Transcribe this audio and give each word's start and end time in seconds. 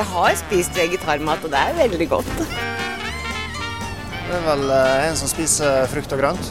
Jeg 0.00 0.08
har 0.08 0.32
spist 0.32 0.72
vegetarmat, 0.72 1.42
og 1.44 1.50
det 1.52 1.58
er 1.60 1.74
veldig 1.76 2.06
godt. 2.08 2.28
Det 2.40 4.32
er 4.32 4.46
vel 4.46 4.62
eh, 4.72 5.08
en 5.10 5.18
som 5.20 5.28
spiser 5.28 5.84
frukt 5.92 6.14
og 6.16 6.22
grønt. 6.22 6.46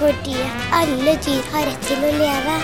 Fordi 0.00 0.34
alle 0.74 1.14
dyr 1.22 1.46
har 1.52 1.68
rett 1.68 1.86
til 1.86 2.02
å 2.02 2.10
leve. 2.16 2.56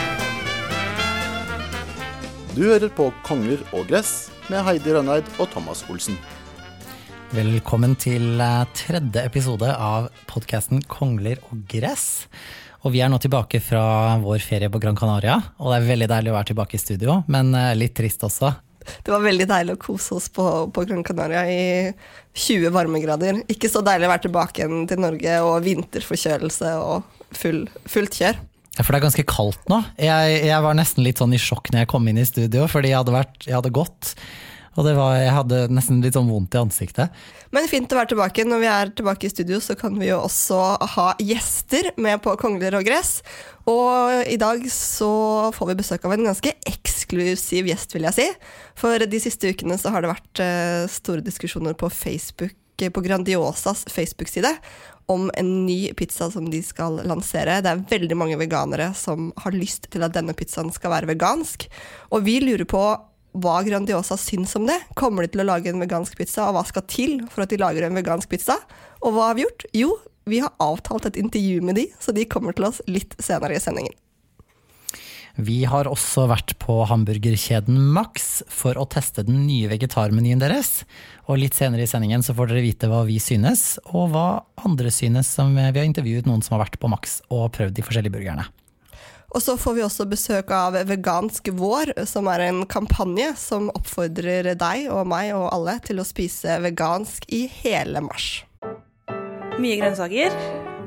Du 2.57 2.65
hører 2.65 2.91
på 2.99 3.07
Konger 3.23 3.62
og 3.71 3.87
gress 3.93 4.33
med 4.51 4.67
Heidi 4.67 4.99
Rønneid 4.99 5.31
og 5.39 5.53
Thomas 5.55 5.87
Olsen. 5.87 6.19
Velkommen 7.39 7.95
til 8.03 8.43
eh, 8.43 8.67
tredje 8.75 9.29
episode 9.31 9.71
av 9.79 10.11
podkasten 10.27 10.83
Kongler 10.91 11.39
og 11.53 11.62
gress. 11.71 12.27
Og 12.85 12.93
vi 12.93 13.01
er 13.01 13.09
nå 13.09 13.17
tilbake 13.23 13.63
fra 13.65 13.83
vår 14.21 14.45
ferie 14.45 14.69
på 14.69 14.81
Gran 14.83 14.97
Canaria, 14.99 15.39
og 15.57 15.73
det 15.73 15.79
er 15.79 15.89
veldig 15.89 16.09
deilig 16.11 16.33
å 16.33 16.37
være 16.37 16.51
tilbake 16.53 16.77
i 16.77 16.83
studio, 16.83 17.23
men 17.33 17.55
eh, 17.57 17.73
litt 17.81 17.95
trist 17.97 18.25
også. 18.27 18.53
Det 18.85 19.13
var 19.13 19.23
veldig 19.25 19.47
deilig 19.49 19.77
å 19.79 19.81
kose 19.81 20.19
oss 20.19 20.27
på, 20.29 20.45
på 20.69 20.85
Gran 20.85 21.05
Canaria 21.07 21.47
i 21.49 21.62
20 22.37 22.69
varmegrader. 22.75 23.41
Ikke 23.49 23.71
så 23.73 23.81
deilig 23.85 24.09
å 24.09 24.12
være 24.12 24.27
tilbake 24.27 24.61
igjen 24.61 24.89
til 24.91 25.01
Norge 25.01 25.39
og 25.47 25.62
vinterforkjølelse 25.65 26.75
og 26.83 27.25
full, 27.33 27.65
fullt 27.89 28.21
kjør. 28.21 28.43
Ja, 28.75 28.83
For 28.83 28.91
det 28.91 28.99
er 28.99 29.07
ganske 29.07 29.27
kaldt 29.31 29.71
nå. 29.71 29.81
Jeg, 30.03 30.39
jeg 30.51 30.65
var 30.67 30.77
nesten 30.77 31.07
litt 31.07 31.23
sånn 31.23 31.33
i 31.33 31.41
sjokk 31.41 31.71
når 31.73 31.85
jeg 31.85 31.93
kom 31.95 32.11
inn 32.11 32.21
i 32.21 32.27
studio, 32.29 32.67
fordi 32.71 32.91
jeg 32.91 33.01
hadde, 33.01 33.15
vært, 33.15 33.39
jeg 33.47 33.57
hadde 33.57 33.73
gått. 33.75 34.12
Og 34.75 34.89
var, 34.98 35.17
jeg 35.20 35.34
hadde 35.36 35.58
nesten 35.70 36.00
litt 36.03 36.17
sånn 36.17 36.30
vondt 36.30 36.56
i 36.56 36.61
ansiktet. 36.61 37.14
Men 37.55 37.69
fint 37.70 37.92
å 37.94 37.98
være 38.00 38.11
tilbake. 38.11 38.47
Når 38.48 38.62
vi 38.62 38.70
er 38.70 38.91
tilbake 38.98 39.28
i 39.28 39.31
studio, 39.31 39.61
så 39.62 39.77
kan 39.78 39.94
vi 40.00 40.08
jo 40.08 40.19
også 40.25 40.58
ha 40.97 41.06
gjester 41.22 41.92
med 42.03 42.19
på 42.25 42.34
Kongler 42.41 42.75
og 42.81 42.86
gress. 42.86 43.20
Og 43.70 44.27
i 44.27 44.39
dag 44.41 44.64
så 44.72 45.12
får 45.55 45.70
vi 45.70 45.78
besøk 45.78 46.08
av 46.08 46.16
en 46.16 46.27
ganske 46.27 46.56
eksklusiv 46.66 47.70
gjest, 47.70 47.94
vil 47.94 48.08
jeg 48.11 48.19
si. 48.19 48.27
For 48.81 49.06
de 49.06 49.22
siste 49.22 49.55
ukene 49.55 49.78
så 49.78 49.94
har 49.94 50.03
det 50.03 50.11
vært 50.11 50.42
eh, 50.42 50.91
store 50.91 51.22
diskusjoner 51.25 51.78
på 51.78 51.93
Facebook, 51.94 52.59
eh, 52.82 52.91
på 52.91 53.04
Grandiosas 53.06 53.87
Facebook-side 53.94 54.56
om 55.06 55.31
en 55.37 55.66
ny 55.66 55.93
pizza 55.93 56.31
som 56.31 56.50
de 56.50 56.62
skal 56.65 56.99
lansere. 57.06 57.60
Det 57.62 57.70
er 57.70 57.87
veldig 57.91 58.16
mange 58.19 58.38
veganere 58.41 58.91
som 58.97 59.31
har 59.44 59.54
lyst 59.54 59.91
til 59.93 60.04
at 60.04 60.15
denne 60.16 60.34
pizzaen 60.37 60.72
skal 60.72 60.94
være 60.94 61.10
vegansk. 61.12 61.69
Og 62.10 62.25
vi 62.25 62.38
lurer 62.43 62.65
på 62.69 62.84
hva 63.34 63.59
Grandiosa 63.67 64.17
syns 64.21 64.55
om 64.59 64.69
det. 64.69 64.78
Kommer 64.99 65.25
de 65.25 65.34
til 65.34 65.43
å 65.43 65.49
lage 65.49 65.72
en 65.72 65.83
vegansk 65.83 66.17
pizza, 66.19 66.49
og 66.49 66.59
hva 66.59 66.65
skal 66.69 66.87
til 66.91 67.19
for 67.33 67.45
at 67.45 67.53
de 67.53 67.61
lager 67.61 67.87
en 67.87 67.99
vegansk 67.99 68.31
pizza? 68.31 68.56
Og 69.03 69.17
hva 69.17 69.31
har 69.31 69.39
vi 69.39 69.47
gjort? 69.47 69.67
Jo, 69.75 69.91
vi 70.31 70.41
har 70.45 70.55
avtalt 70.62 71.11
et 71.11 71.21
intervju 71.21 71.61
med 71.67 71.78
de, 71.81 71.89
så 72.00 72.15
de 72.15 72.28
kommer 72.31 72.56
til 72.56 72.71
oss 72.71 72.81
litt 72.89 73.17
senere 73.23 73.59
i 73.59 73.62
sendingen. 73.62 73.94
Vi 75.34 75.65
har 75.67 75.89
også 75.91 76.28
vært 76.31 76.53
på 76.62 76.77
hamburgerkjeden 76.87 77.75
Max 77.97 78.44
for 78.47 78.78
å 78.78 78.87
teste 78.87 79.25
den 79.27 79.41
nye 79.49 79.67
vegetarmenyen 79.73 80.39
deres. 80.39 80.84
Og 81.27 81.41
litt 81.43 81.59
senere 81.59 81.83
i 81.83 81.91
sendingen 81.91 82.23
så 82.23 82.37
får 82.39 82.53
dere 82.53 82.62
vite 82.62 82.91
hva 82.91 83.03
vi 83.09 83.19
synes, 83.19 83.81
og 83.91 84.12
hva 84.15 84.28
andre 84.62 84.94
synes. 84.94 85.33
Som 85.34 85.56
vi 85.59 85.67
har 85.67 85.83
intervjuet 85.83 86.31
noen 86.31 86.44
som 86.44 86.55
har 86.55 86.69
vært 86.69 86.78
på 86.78 86.91
Max 86.93 87.19
og 87.34 87.50
prøvd 87.56 87.75
de 87.75 87.83
forskjellige 87.83 88.15
burgerne. 88.15 88.47
Og 89.34 89.43
så 89.43 89.56
får 89.59 89.75
vi 89.75 89.83
også 89.83 90.05
besøk 90.06 90.53
av 90.55 90.77
Vegansk 90.87 91.49
vår, 91.59 91.91
som 92.06 92.28
er 92.31 92.45
en 92.47 92.61
kampanje 92.71 93.33
som 93.39 93.67
oppfordrer 93.75 94.53
deg 94.55 94.87
og 94.95 95.09
meg 95.11 95.33
og 95.34 95.49
alle 95.50 95.81
til 95.83 95.99
å 95.99 96.06
spise 96.06 96.61
vegansk 96.62 97.27
i 97.34 97.49
hele 97.50 98.05
mars. 98.05 98.44
Mye 99.59 99.81
grønnsaker. 99.81 100.39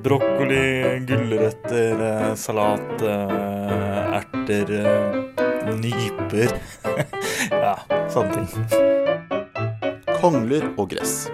Brokkoli, 0.04 0.64
gulrøtter, 1.10 2.00
eh, 2.08 2.32
salat, 2.40 3.04
eh, 3.04 4.16
erter, 4.22 4.72
eh, 4.80 5.76
nyper. 5.76 6.56
ja, 7.52 7.76
sånne 8.08 8.48
ting. 8.48 8.68
Kongler 10.22 10.72
og 10.78 10.94
gress. 10.96 11.28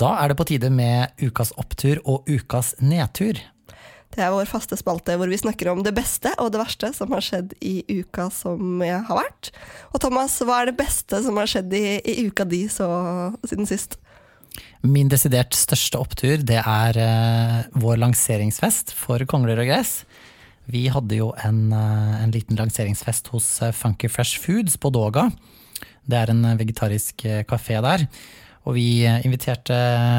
Da 0.00 0.16
er 0.22 0.32
det 0.32 0.40
på 0.40 0.48
tide 0.48 0.72
med 0.72 1.12
ukas 1.20 1.52
opptur 1.60 2.00
og 2.08 2.24
ukas 2.32 2.72
nedtur. 2.80 3.36
Det 4.12 4.20
er 4.20 4.32
vår 4.34 4.48
faste 4.50 4.76
spalte 4.76 5.16
hvor 5.16 5.30
vi 5.30 5.40
snakker 5.40 5.70
om 5.72 5.80
det 5.84 5.94
beste 5.96 6.34
og 6.42 6.52
det 6.52 6.60
verste 6.60 6.92
som 6.96 7.12
har 7.14 7.24
skjedd 7.24 7.54
i 7.64 7.80
uka 8.02 8.28
som 8.34 8.82
jeg 8.84 9.00
har 9.08 9.20
vært. 9.22 9.52
Og 9.92 10.02
Thomas, 10.04 10.36
hva 10.44 10.60
er 10.60 10.70
det 10.70 10.78
beste 10.82 11.22
som 11.24 11.40
har 11.40 11.48
skjedd 11.48 11.72
i, 11.76 11.86
i 12.04 12.26
uka 12.28 12.44
di 12.48 12.66
så, 12.72 12.88
siden 13.48 13.68
sist? 13.68 13.96
Min 14.84 15.08
desidert 15.08 15.56
største 15.56 16.00
opptur 16.02 16.42
det 16.44 16.58
er 16.60 16.98
uh, 16.98 17.62
vår 17.80 18.02
lanseringsfest 18.02 18.92
for 18.98 19.24
Kongler 19.30 19.62
og 19.62 19.70
gress. 19.70 20.02
Vi 20.68 20.84
hadde 20.92 21.16
jo 21.16 21.30
en, 21.46 21.70
uh, 21.72 22.20
en 22.20 22.34
liten 22.34 22.58
lanseringsfest 22.58 23.32
hos 23.32 23.48
uh, 23.64 23.72
Funky 23.72 24.10
Fresh 24.12 24.42
Foods 24.42 24.76
på 24.76 24.92
Doga. 24.92 25.30
Det 26.04 26.18
er 26.18 26.34
en 26.34 26.44
vegetarisk 26.58 27.24
kafé 27.46 27.78
der. 27.80 28.08
Og 28.62 28.76
vi 28.76 29.02
inviterte 29.26 29.74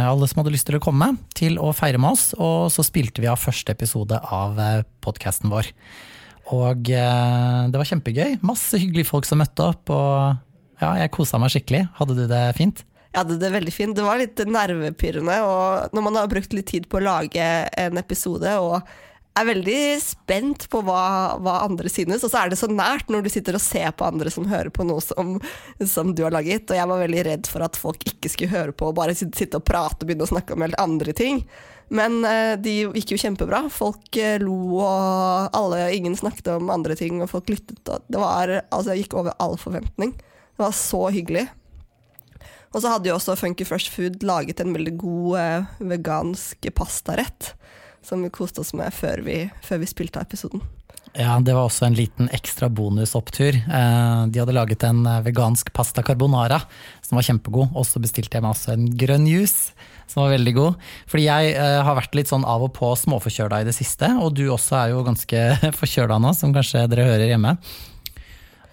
alle 0.09 0.27
som 0.27 0.41
hadde 0.41 0.51
lyst 0.51 0.67
til 0.67 0.75
å 0.75 0.83
komme, 0.83 1.13
til 1.37 1.55
å 1.61 1.69
feire 1.75 2.01
med 2.01 2.17
oss. 2.17 2.25
Og 2.35 2.67
så 2.73 2.83
spilte 2.83 3.23
vi 3.23 3.29
av 3.31 3.39
første 3.39 3.71
episode 3.71 4.19
av 4.19 4.59
podkasten 5.05 5.53
vår. 5.53 5.69
Og 6.51 6.89
det 6.91 7.79
var 7.79 7.87
kjempegøy. 7.87 8.41
Masse 8.43 8.81
hyggelige 8.81 9.07
folk 9.07 9.29
som 9.29 9.39
møtte 9.39 9.69
opp. 9.71 9.87
Og 9.95 10.83
ja, 10.83 10.89
jeg 10.99 11.13
kosa 11.15 11.39
meg 11.39 11.53
skikkelig. 11.53 11.85
Hadde 11.95 12.17
du 12.19 12.25
det 12.27 12.43
fint? 12.59 12.83
Jeg 13.13 13.21
hadde 13.21 13.39
det 13.39 13.53
veldig 13.53 13.71
fint. 13.71 13.95
Det 13.95 14.03
var 14.03 14.19
litt 14.19 14.43
nervepirrende. 14.43 15.39
Og 15.47 15.95
når 15.95 16.05
man 16.09 16.19
har 16.19 16.29
brukt 16.31 16.53
litt 16.57 16.67
tid 16.73 16.91
på 16.91 16.99
å 16.99 17.05
lage 17.05 17.47
en 17.79 18.01
episode, 18.01 18.57
og 18.59 18.81
er 19.33 19.47
veldig 19.47 19.79
spent 20.03 20.67
på 20.69 20.81
hva, 20.85 21.03
hva, 21.41 21.59
andre 21.65 21.89
synes. 21.91 22.23
Og 22.25 22.31
så 22.31 22.43
er 22.43 22.51
det 22.51 22.59
så 22.59 22.69
nært 22.69 23.09
når 23.11 23.25
du 23.25 23.31
sitter 23.33 23.57
og 23.57 23.63
ser 23.63 23.93
på 23.97 24.05
andre 24.07 24.31
som 24.33 24.47
hører 24.49 24.69
på 24.73 24.85
noe 24.87 25.01
som, 25.03 25.35
som, 25.79 26.13
du 26.13 26.23
har 26.25 26.35
laget. 26.35 26.69
Og 26.69 26.77
jeg 26.77 26.89
var 26.91 27.01
veldig 27.01 27.23
redd 27.29 27.49
for 27.49 27.65
at 27.65 27.79
folk 27.79 28.05
ikke 28.09 28.31
skulle 28.31 28.53
høre 28.53 28.75
på 28.77 28.91
og 28.91 28.97
bare 28.99 29.15
sitte 29.17 29.57
og 29.57 29.65
prate 29.65 30.03
og 30.03 30.09
begynne 30.09 30.27
å 30.27 30.33
snakke 30.33 30.55
om 30.55 30.65
helt 30.65 30.77
andre 30.81 31.15
ting. 31.17 31.41
Men 31.93 32.21
eh, 32.25 32.53
de 32.61 32.75
gikk 32.85 33.15
jo 33.15 33.21
kjempebra. 33.25 33.65
Folk 33.73 34.17
eh, 34.21 34.37
lo, 34.41 34.77
og 34.81 35.57
alle, 35.57 35.87
ingen 35.97 36.15
snakket 36.17 36.53
om 36.55 36.71
andre 36.73 36.97
ting, 36.97 37.19
og 37.21 37.31
folk 37.33 37.51
lyttet. 37.51 37.81
Og 37.89 38.05
det 38.09 38.21
var, 38.21 38.53
altså, 38.69 38.93
jeg 38.93 39.05
gikk 39.05 39.17
over 39.21 39.35
all 39.43 39.57
forventning. 39.61 40.15
Det 40.15 40.63
var 40.63 40.77
så 40.77 41.07
hyggelig. 41.13 41.47
Og 42.73 42.81
så 42.81 42.89
hadde 42.89 43.09
jo 43.09 43.17
også 43.19 43.35
Funky 43.37 43.65
Fresh 43.69 43.93
Food 43.93 44.23
laget 44.25 44.61
en 44.61 44.73
veldig 44.73 44.95
god 45.01 45.41
eh, 45.41 45.73
vegansk 45.93 46.69
pastarett 46.77 47.53
som 48.03 48.23
vi 48.23 48.31
koste 48.33 48.63
oss 48.63 48.73
med 48.77 48.93
før 48.93 49.23
vi, 49.25 49.43
før 49.65 49.83
vi 49.83 49.89
spilte 49.89 50.21
av 50.21 50.27
episoden. 50.27 50.63
Ja, 51.13 51.35
det 51.37 51.53
var 51.53 51.67
også 51.67 51.85
en 51.85 51.97
liten 51.97 52.29
ekstra 52.33 52.71
bonusopptur. 52.73 53.53
Eh, 53.53 54.21
de 54.33 54.39
hadde 54.41 54.55
laget 54.55 54.81
en 54.87 55.03
eh, 55.05 55.19
vegansk 55.27 55.69
pasta 55.75 56.01
carbonara 56.05 56.57
som 57.05 57.19
var 57.19 57.27
kjempegod. 57.27 57.75
Og 57.77 57.85
så 57.85 58.01
bestilte 58.01 58.39
jeg 58.39 58.45
meg 58.45 58.55
også 58.55 58.73
en 58.73 58.87
grønn 58.97 59.27
juice 59.29 59.75
som 60.09 60.23
var 60.23 60.33
veldig 60.33 60.53
god. 60.57 60.87
Fordi 61.11 61.27
jeg 61.27 61.53
eh, 61.53 61.79
har 61.85 61.99
vært 61.99 62.17
litt 62.17 62.33
sånn 62.33 62.47
av 62.49 62.65
og 62.65 62.73
på 62.73 62.89
småforkjøla 62.97 63.61
i 63.61 63.67
det 63.67 63.75
siste, 63.77 64.09
og 64.17 64.33
du 64.39 64.47
også 64.47 64.79
er 64.79 64.95
jo 64.95 65.05
ganske 65.05 65.43
forkjøla 65.81 66.17
nå, 66.23 66.33
som 66.37 66.55
kanskje 66.55 66.87
dere 66.89 67.05
hører 67.11 67.29
hjemme. 67.29 67.55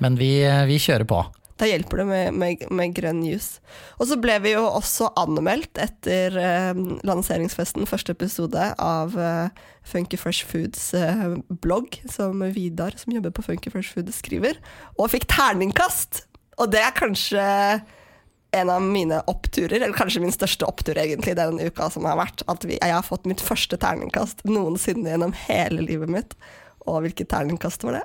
Men 0.00 0.16
vi, 0.16 0.32
vi 0.70 0.80
kjører 0.80 1.04
på. 1.08 1.20
Da 1.60 1.68
hjelper 1.68 2.00
det 2.00 2.06
med, 2.08 2.38
med, 2.40 2.64
med 2.72 2.94
grønn 2.96 3.20
juice. 3.26 3.60
Og 4.00 4.08
så 4.08 4.16
ble 4.20 4.38
vi 4.44 4.54
jo 4.54 4.64
også 4.64 5.10
anmeldt 5.20 5.80
etter 5.82 6.36
eh, 6.40 6.80
lanseringsfesten, 7.06 7.88
første 7.90 8.14
episode 8.16 8.70
av 8.80 9.16
eh, 9.20 9.52
Funky 9.90 10.16
Fresh 10.20 10.48
Foods 10.48 10.90
eh, 10.96 11.26
blogg, 11.62 12.00
som 12.10 12.40
Vidar, 12.54 12.96
som 13.00 13.12
jobber 13.12 13.34
på 13.36 13.44
Funky 13.44 13.72
Fresh 13.72 13.92
Foods, 13.92 14.22
skriver, 14.24 14.60
og 14.96 15.12
fikk 15.12 15.28
terningkast! 15.30 16.24
Og 16.60 16.72
det 16.72 16.80
er 16.84 16.96
kanskje 16.96 17.44
en 18.56 18.72
av 18.72 18.82
mine 18.82 19.20
oppturer, 19.30 19.78
eller 19.78 19.96
kanskje 19.96 20.24
min 20.24 20.34
største 20.34 20.66
opptur 20.66 20.98
egentlig 20.98 21.36
den 21.38 21.60
uka 21.60 21.86
som 21.92 22.08
har 22.08 22.18
vært, 22.18 22.42
at 22.50 22.66
vi, 22.66 22.80
jeg 22.80 22.96
har 22.96 23.06
fått 23.06 23.28
mitt 23.30 23.44
første 23.44 23.78
terningkast 23.80 24.42
noensinne 24.48 25.12
gjennom 25.12 25.36
hele 25.46 25.84
livet 25.86 26.10
mitt. 26.10 26.34
Og 26.88 27.04
hvilket 27.04 27.30
terningkast 27.30 27.84
var 27.86 28.00
det? 28.00 28.04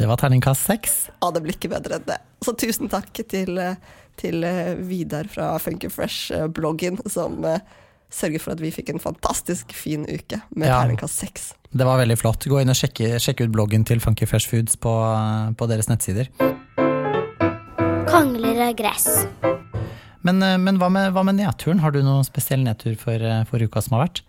Det 0.00 0.08
var 0.08 0.22
terningkast 0.22 0.64
seks. 0.70 1.00
Ja, 1.18 1.28
det 1.34 1.42
blir 1.44 1.58
ikke 1.58 1.74
bedre 1.74 1.98
enn 1.98 2.08
det. 2.08 2.20
Så 2.40 2.54
tusen 2.56 2.88
takk 2.88 3.12
til, 3.28 3.60
til 4.20 4.44
eh, 4.48 4.72
Vidar 4.88 5.28
fra 5.28 5.52
Funky 5.60 5.90
Fresh-bloggen, 5.92 6.96
som 7.12 7.36
uh, 7.44 7.58
sørger 8.12 8.42
for 8.42 8.56
at 8.56 8.62
vi 8.62 8.72
fikk 8.72 8.94
en 8.94 9.02
fantastisk 9.02 9.74
fin 9.76 10.06
uke 10.08 10.40
med 10.56 10.70
ja, 10.70 10.80
terningkast 10.80 11.20
seks. 11.20 11.50
Det 11.70 11.86
var 11.86 12.00
veldig 12.00 12.16
flott. 12.18 12.48
Gå 12.48 12.62
inn 12.62 12.72
og 12.72 12.78
sjekke, 12.78 13.12
sjekke 13.22 13.46
ut 13.46 13.52
bloggen 13.54 13.84
til 13.86 14.00
Funky 14.02 14.26
Fresh 14.28 14.50
Foods 14.50 14.78
på, 14.80 14.94
på 15.56 15.68
deres 15.70 15.90
nettsider. 15.92 16.32
Kongler 18.10 18.64
av 18.70 18.72
gress. 18.78 19.06
Men, 20.26 20.40
eh, 20.44 20.56
men 20.60 20.80
hva, 20.80 20.88
med, 20.92 21.12
hva, 21.12 21.26
med, 21.28 21.38
nedturen? 21.42 21.84
Har 21.84 21.92
du 21.92 22.00
noen 22.04 22.26
spesiell 22.26 22.64
nedtur 22.64 22.96
for, 23.00 23.20
for 23.52 23.62
uka 23.62 23.84
som 23.84 23.98
har 23.98 24.08
vært? 24.08 24.24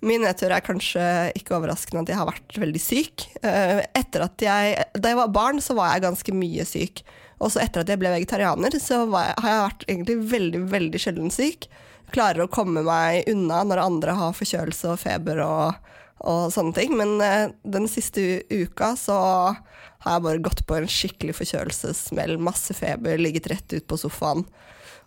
Min 0.00 0.22
nedtur 0.24 0.52
er 0.54 0.64
kanskje 0.64 1.02
ikke 1.36 1.58
overraskende 1.58 2.06
at 2.06 2.12
jeg 2.12 2.20
har 2.20 2.28
vært 2.30 2.58
veldig 2.62 2.80
syk. 2.80 3.26
Eh, 3.44 3.82
etter 3.98 4.24
at 4.24 4.44
jeg, 4.44 4.86
da 4.96 5.12
jeg 5.12 5.18
var 5.18 5.34
barn, 5.34 5.60
så 5.60 5.76
var 5.76 5.92
jeg 5.92 6.06
ganske 6.06 6.34
mye 6.36 6.64
syk. 6.68 7.02
Og 7.40 7.52
så 7.52 7.62
etter 7.62 7.82
at 7.82 7.92
jeg 7.92 8.00
ble 8.00 8.12
vegetarianer, 8.12 8.74
så 8.80 9.02
jeg, 9.04 9.36
har 9.36 9.50
jeg 9.50 9.66
vært 9.66 9.86
egentlig 9.88 10.16
veldig, 10.32 10.62
veldig 10.72 11.00
sjelden 11.00 11.32
syk. 11.32 11.68
Klarer 12.14 12.44
å 12.44 12.52
komme 12.52 12.82
meg 12.84 13.28
unna 13.30 13.62
når 13.64 13.84
andre 13.84 14.16
har 14.18 14.36
forkjølelse 14.36 14.94
og 14.94 15.00
feber 15.00 15.42
og, 15.44 15.92
og 16.24 16.48
sånne 16.52 16.76
ting. 16.76 16.96
Men 17.00 17.16
uh, 17.20 17.52
den 17.64 17.88
siste 17.88 18.42
uka 18.50 18.92
så 18.98 19.20
har 19.20 20.16
jeg 20.16 20.24
bare 20.26 20.44
gått 20.44 20.64
på 20.68 20.76
en 20.76 20.88
skikkelig 20.90 21.36
forkjølelsesmell. 21.38 22.38
Masse 22.40 22.76
feber, 22.76 23.20
ligget 23.20 23.48
rett 23.52 23.76
ut 23.76 23.88
på 23.88 24.00
sofaen. 24.00 24.46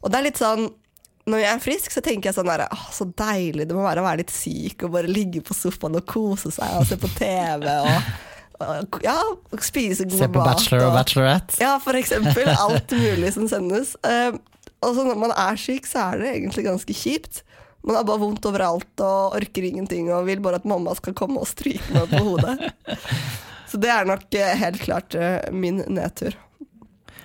Og 0.03 0.11
det 0.11 0.19
er 0.19 0.27
litt 0.29 0.41
sånn 0.41 0.67
når 1.29 1.39
jeg 1.39 1.51
er 1.53 1.63
frisk, 1.63 1.93
så 1.93 2.03
tenker 2.03 2.29
jeg 2.29 2.35
sånn 2.35 2.49
der, 2.49 2.65
åh, 2.67 2.85
så 2.91 3.07
deilig 3.07 3.67
det 3.69 3.75
må 3.77 3.85
være 3.85 4.03
å 4.03 4.07
være 4.07 4.23
litt 4.23 4.33
syk 4.33 4.83
og 4.83 4.95
bare 4.97 5.11
ligge 5.11 5.43
på 5.45 5.55
sofaen 5.55 5.95
og 5.99 6.05
kose 6.09 6.51
seg 6.51 6.79
og 6.79 6.87
se 6.89 6.97
på 6.99 7.09
TV 7.15 7.63
og, 7.71 8.09
og 8.59 8.99
ja, 9.05 9.15
spise 9.63 10.07
god 10.09 10.17
mat. 10.17 10.25
Se 10.25 10.31
på 10.33 10.43
Bachelor 10.43 10.85
og 10.89 10.97
Bachelorette? 10.97 11.61
Ja, 11.63 11.77
for 11.83 11.99
eksempel. 11.99 12.51
Alt 12.65 12.91
mulig 12.97 13.31
som 13.37 13.47
sendes. 13.51 13.95
Uh, 14.03 14.35
og 14.83 14.97
så 14.97 15.07
når 15.07 15.19
man 15.23 15.35
er 15.35 15.59
syk, 15.59 15.87
så 15.87 16.09
er 16.09 16.19
det 16.19 16.33
egentlig 16.33 16.67
ganske 16.67 16.97
kjipt. 16.97 17.43
Man 17.87 17.97
har 17.99 18.05
bare 18.07 18.21
vondt 18.21 18.45
overalt 18.47 19.03
og 19.03 19.37
orker 19.39 19.65
ingenting 19.67 20.11
og 20.11 20.27
vil 20.27 20.43
bare 20.43 20.59
at 20.59 20.67
mamma 20.67 20.95
skal 20.95 21.15
komme 21.17 21.41
og 21.43 21.49
stryke 21.49 21.87
meg 21.95 22.11
på 22.11 22.23
hodet. 22.23 22.57
Så 23.73 23.79
det 23.81 23.89
er 23.89 24.05
nok 24.05 24.35
eh, 24.37 24.51
helt 24.59 24.83
klart 24.83 25.15
uh, 25.17 25.39
min 25.49 25.79
nedtur. 25.89 26.35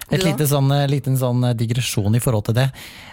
Et 0.08 0.24
lite 0.24 0.46
sånn, 0.48 0.70
eh, 0.72 0.86
liten 0.88 1.18
sånn 1.20 1.42
eh, 1.44 1.56
digresjon 1.58 2.16
i 2.16 2.20
forhold 2.22 2.48
til 2.48 2.56
det. 2.56 2.68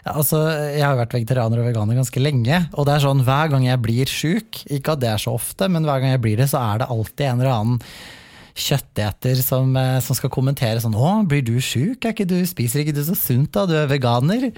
Altså, 0.07 0.39
jeg 0.71 0.83
har 0.83 0.95
jo 0.95 1.01
vært 1.01 1.15
vegetarianer 1.18 1.62
og 1.62 1.68
veganer 1.68 2.00
ganske 2.00 2.21
lenge. 2.24 2.59
Og 2.74 2.88
det 2.88 2.95
er 2.95 3.03
sånn 3.03 3.24
hver 3.27 3.51
gang 3.51 3.65
jeg 3.68 3.81
blir 3.83 4.12
sjuk, 4.12 4.62
ikke 4.71 4.95
at 4.95 5.01
det 5.03 5.09
er 5.12 5.21
så 5.21 5.36
ofte, 5.36 5.68
men 5.71 5.88
hver 5.88 6.03
gang 6.03 6.15
jeg 6.15 6.24
blir 6.24 6.39
det, 6.39 6.47
så 6.51 6.62
er 6.62 6.83
det 6.83 6.92
alltid 6.95 7.27
en 7.27 7.44
eller 7.44 7.56
annen 7.56 7.81
kjøtteter 8.56 9.42
som, 9.44 9.75
eh, 9.75 10.00
som 10.00 10.15
skal 10.15 10.31
kommentere 10.31 10.80
sånn 10.80 10.95
'Å, 10.95 11.27
blir 11.27 11.44
du 11.44 11.59
sjuk? 11.59 12.00
Spiser 12.00 12.80
ikke 12.80 12.95
du 12.95 13.03
så 13.03 13.15
sunt 13.15 13.51
da? 13.51 13.65
Du 13.65 13.75
er 13.75 13.88
veganer?' 13.88 14.53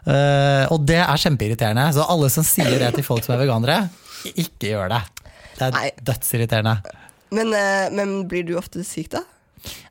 Uh, 0.00 0.64
og 0.72 0.86
det 0.86 0.96
er 0.96 1.20
kjempeirriterende. 1.20 1.92
Så 1.92 2.00
alle 2.08 2.30
som 2.30 2.42
sier 2.42 2.78
det 2.80 2.94
til 2.94 3.04
folk 3.04 3.22
som 3.22 3.34
er 3.34 3.44
veganere, 3.44 3.90
ikke 4.32 4.72
gjør 4.72 4.88
det. 4.88 5.02
Det 5.58 5.68
er 5.68 5.90
dødsirriterende. 6.00 6.80
Men, 7.30 7.52
men 7.94 8.26
blir 8.26 8.46
du 8.48 8.56
ofte 8.56 8.80
syk, 8.82 9.10
da? 9.10 9.20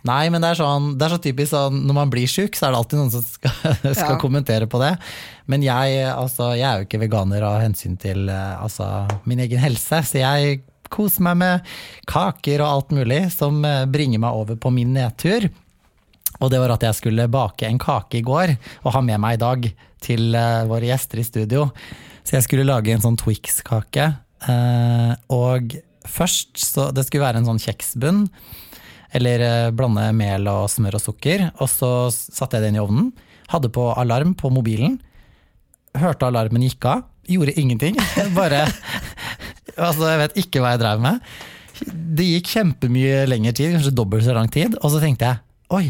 Nei, 0.08 0.30
men 0.32 0.42
det 0.42 0.54
er, 0.54 0.60
sånn, 0.62 0.94
det 0.98 1.06
er 1.06 1.14
så 1.14 1.20
typisk 1.22 1.52
sånn 1.52 1.84
når 1.86 1.98
man 1.98 2.12
blir 2.14 2.30
sjuk, 2.30 2.56
så 2.58 2.68
er 2.68 2.74
det 2.74 2.80
alltid 2.80 3.02
noen 3.02 3.14
som 3.14 3.26
skal, 3.26 3.56
skal 4.00 4.16
ja. 4.16 4.20
kommentere 4.22 4.70
på 4.72 4.82
det. 4.82 4.94
Men 5.52 5.66
jeg, 5.66 6.04
altså, 6.14 6.54
jeg, 6.56 6.66
er 6.66 6.82
jo 6.82 6.88
ikke 6.88 7.02
veganer 7.04 7.46
av 7.48 7.60
hensyn 7.64 7.98
til 8.00 8.30
eh, 8.32 8.62
altså, 8.64 8.88
min 9.30 9.42
egen 9.44 9.62
helse, 9.62 10.02
så 10.08 10.22
jeg 10.22 10.62
koser 10.90 11.26
meg 11.28 11.40
med 11.42 11.74
kaker 12.10 12.64
og 12.64 12.70
alt 12.70 12.94
mulig 12.98 13.26
som 13.36 13.60
eh, 13.68 13.86
bringer 13.90 14.24
meg 14.24 14.40
over 14.40 14.60
på 14.62 14.72
min 14.74 14.96
nedtur. 14.96 15.50
Og 16.40 16.54
det 16.54 16.62
var 16.62 16.74
at 16.78 16.86
jeg 16.88 16.98
skulle 16.98 17.28
bake 17.32 17.68
en 17.68 17.82
kake 17.82 18.22
i 18.22 18.26
går 18.26 18.56
og 18.56 18.94
ha 18.96 19.04
med 19.04 19.20
meg 19.22 19.36
i 19.36 19.42
dag 19.42 19.66
til 20.00 20.38
uh, 20.38 20.64
våre 20.70 20.88
gjester 20.88 21.20
i 21.20 21.26
studio. 21.28 21.66
Så 22.24 22.38
jeg 22.38 22.46
skulle 22.46 22.68
lage 22.68 22.94
en 22.94 23.04
sånn 23.04 23.18
Twix-kake. 23.20 24.06
Og 25.36 25.74
først 26.08 26.62
så 26.62 26.86
Det 26.96 27.04
skulle 27.08 27.26
være 27.26 27.42
en 27.42 27.50
sånn 27.50 27.60
kjeksbunn. 27.60 28.22
Eller 29.16 29.44
eh, 29.46 29.72
blande 29.76 30.06
mel 30.16 30.48
og 30.52 30.68
smør 30.72 31.00
og 31.00 31.04
sukker. 31.04 31.48
Og 31.60 31.70
så 31.72 31.92
satte 32.14 32.58
jeg 32.58 32.66
det 32.66 32.74
inn 32.74 32.80
i 32.80 32.84
ovnen. 32.84 33.14
Hadde 33.50 33.72
på 33.74 33.90
alarm 33.98 34.36
på 34.38 34.52
mobilen. 34.54 35.00
Hørte 35.98 36.28
alarmen 36.30 36.66
gikk 36.68 36.86
av. 36.90 37.08
Gjorde 37.30 37.58
ingenting. 37.62 37.98
Bare 38.38 38.68
Altså, 39.80 40.10
jeg 40.10 40.20
vet 40.20 40.38
ikke 40.42 40.60
hva 40.60 40.74
jeg 40.74 40.82
drev 40.82 41.00
med. 41.04 41.24
Det 41.88 42.26
gikk 42.26 42.50
kjempemye 42.52 43.24
lengre 43.30 43.54
tid, 43.56 43.78
kanskje 43.78 43.96
dobbelt 43.96 44.26
så 44.26 44.36
lang 44.36 44.50
tid. 44.52 44.76
Og 44.82 44.92
så 44.92 45.00
tenkte 45.00 45.30
jeg 45.30 45.40
oi, 45.72 45.86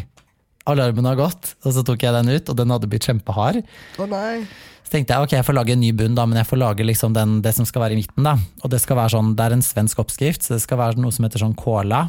alarmen 0.69 1.07
har 1.09 1.17
gått. 1.17 1.55
Og 1.65 1.73
så 1.75 1.83
tok 1.85 2.05
jeg 2.05 2.13
den 2.15 2.29
ut, 2.29 2.51
og 2.51 2.59
den 2.59 2.75
hadde 2.75 2.89
blitt 2.91 3.07
kjempehard. 3.09 3.63
Å 3.63 4.03
oh, 4.03 4.11
nei. 4.11 4.43
Så 4.85 4.93
tenkte 4.93 5.15
jeg 5.15 5.25
ok, 5.25 5.35
jeg 5.37 5.45
får 5.47 5.57
lage 5.57 5.75
en 5.75 5.81
ny 5.81 5.91
bunn, 5.95 6.15
da, 6.17 6.25
men 6.29 6.39
jeg 6.41 6.49
får 6.49 6.61
lage 6.61 6.85
liksom 6.85 7.17
den, 7.17 7.39
det 7.45 7.53
som 7.57 7.67
skal 7.67 7.85
være 7.85 7.97
i 7.97 8.01
midten. 8.03 8.25
da. 8.25 8.35
Og 8.63 8.73
det 8.73 8.81
skal 8.83 8.99
være 8.99 9.13
sånn, 9.15 9.35
det 9.37 9.45
er 9.45 9.57
en 9.57 9.65
svensk 9.65 10.01
oppskrift, 10.01 10.45
så 10.45 10.55
det 10.55 10.63
skal 10.65 10.81
være 10.81 11.01
noe 11.01 11.13
som 11.15 11.27
heter 11.27 11.43
sånn 11.43 11.57
cola. 11.57 12.07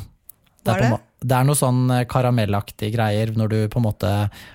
Hva 0.65 0.77
er 0.77 0.85
det? 0.85 0.99
Det 1.21 1.37
er 1.37 1.45
noe 1.45 1.59
sånn 1.59 1.83
karamellaktig 2.09 2.95
greier 2.95 3.35
når 3.37 3.51
du 3.53 3.57
på 3.69 3.77
en 3.77 3.85
måte 3.85 4.11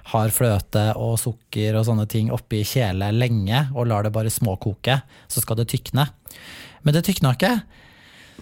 har 0.10 0.32
fløte 0.34 0.88
og 0.98 1.20
sukker 1.22 1.78
og 1.78 1.86
sånne 1.86 2.08
ting 2.10 2.32
oppi 2.34 2.64
kjele 2.66 3.12
lenge 3.14 3.68
og 3.76 3.92
lar 3.92 4.08
det 4.08 4.14
bare 4.16 4.34
småkoke, 4.34 4.98
så 5.30 5.44
skal 5.44 5.60
det 5.60 5.68
tykne. 5.70 6.08
Men 6.82 6.98
det 6.98 7.04
tykna 7.06 7.36
ikke. 7.38 7.54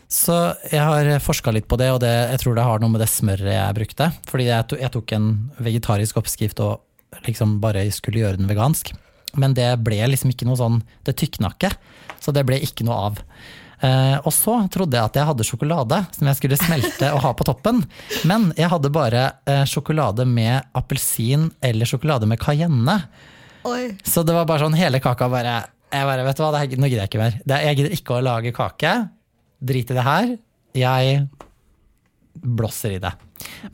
Så 0.08 0.36
jeg 0.70 0.80
har 0.80 1.10
forska 1.24 1.52
litt 1.52 1.68
på 1.68 1.78
det, 1.82 1.90
og 1.94 2.00
det, 2.04 2.12
jeg 2.32 2.42
tror 2.44 2.56
det 2.58 2.66
har 2.68 2.82
noe 2.82 2.94
med 2.94 3.02
det 3.04 3.10
smøret 3.12 3.56
jeg 3.56 3.78
brukte. 3.80 4.10
Fordi 4.30 4.48
jeg, 4.48 4.68
to, 4.70 4.80
jeg 4.80 4.94
tok 4.94 5.16
en 5.18 5.30
vegetarisk 5.64 6.20
oppskrift 6.22 6.62
og 6.64 7.26
liksom 7.28 7.58
bare 7.64 7.86
skulle 7.94 8.22
gjøre 8.24 8.40
den 8.40 8.50
vegansk. 8.50 8.94
Men 9.40 9.56
det 9.58 9.72
ble 9.82 9.98
liksom 10.12 10.30
ikke 10.30 10.46
noe 10.46 10.60
sånn 10.60 10.76
Det 11.02 11.16
tykna 11.18 11.50
ikke, 11.56 11.72
så 12.22 12.34
det 12.36 12.44
ble 12.46 12.60
ikke 12.62 12.86
noe 12.86 13.00
av. 13.10 13.22
Uh, 13.84 14.16
og 14.24 14.32
så 14.32 14.56
trodde 14.72 14.96
jeg 14.96 15.12
at 15.12 15.18
jeg 15.20 15.28
hadde 15.28 15.44
sjokolade 15.44 15.98
som 16.16 16.28
jeg 16.30 16.40
skulle 16.40 16.60
smelte 16.60 17.10
og 17.12 17.20
ha 17.26 17.34
på 17.36 17.48
toppen. 17.50 17.82
Men 18.30 18.52
jeg 18.56 18.72
hadde 18.72 18.92
bare 18.96 19.26
uh, 19.50 19.66
sjokolade 19.68 20.24
med 20.30 20.70
appelsin 20.78 21.50
eller 21.60 21.90
sjokolade 21.90 22.30
med 22.30 22.40
cayenne. 22.40 22.96
Oi. 23.68 23.94
Så 24.08 24.24
det 24.24 24.36
var 24.36 24.48
bare 24.48 24.64
sånn 24.64 24.80
hele 24.80 25.04
kaka 25.04 25.28
bare, 25.32 25.58
jeg 25.92 26.08
bare 26.08 26.24
Vet 26.28 26.40
du 26.40 26.44
hva, 26.46 26.52
det, 26.56 26.80
nå 26.80 26.88
gidder 26.88 27.04
jeg 27.04 27.12
ikke 27.12 27.24
mer. 27.26 27.38
Det, 27.44 27.60
jeg 27.68 27.80
gidder 27.80 27.98
ikke 28.00 28.16
å 28.16 28.24
lage 28.24 28.56
kake. 28.56 28.94
Drit 29.64 29.92
i 29.92 30.00
det 30.00 30.08
her. 30.08 30.34
Jeg 30.80 31.22
blåser 32.34 32.98
i 32.98 33.04
det. 33.04 33.12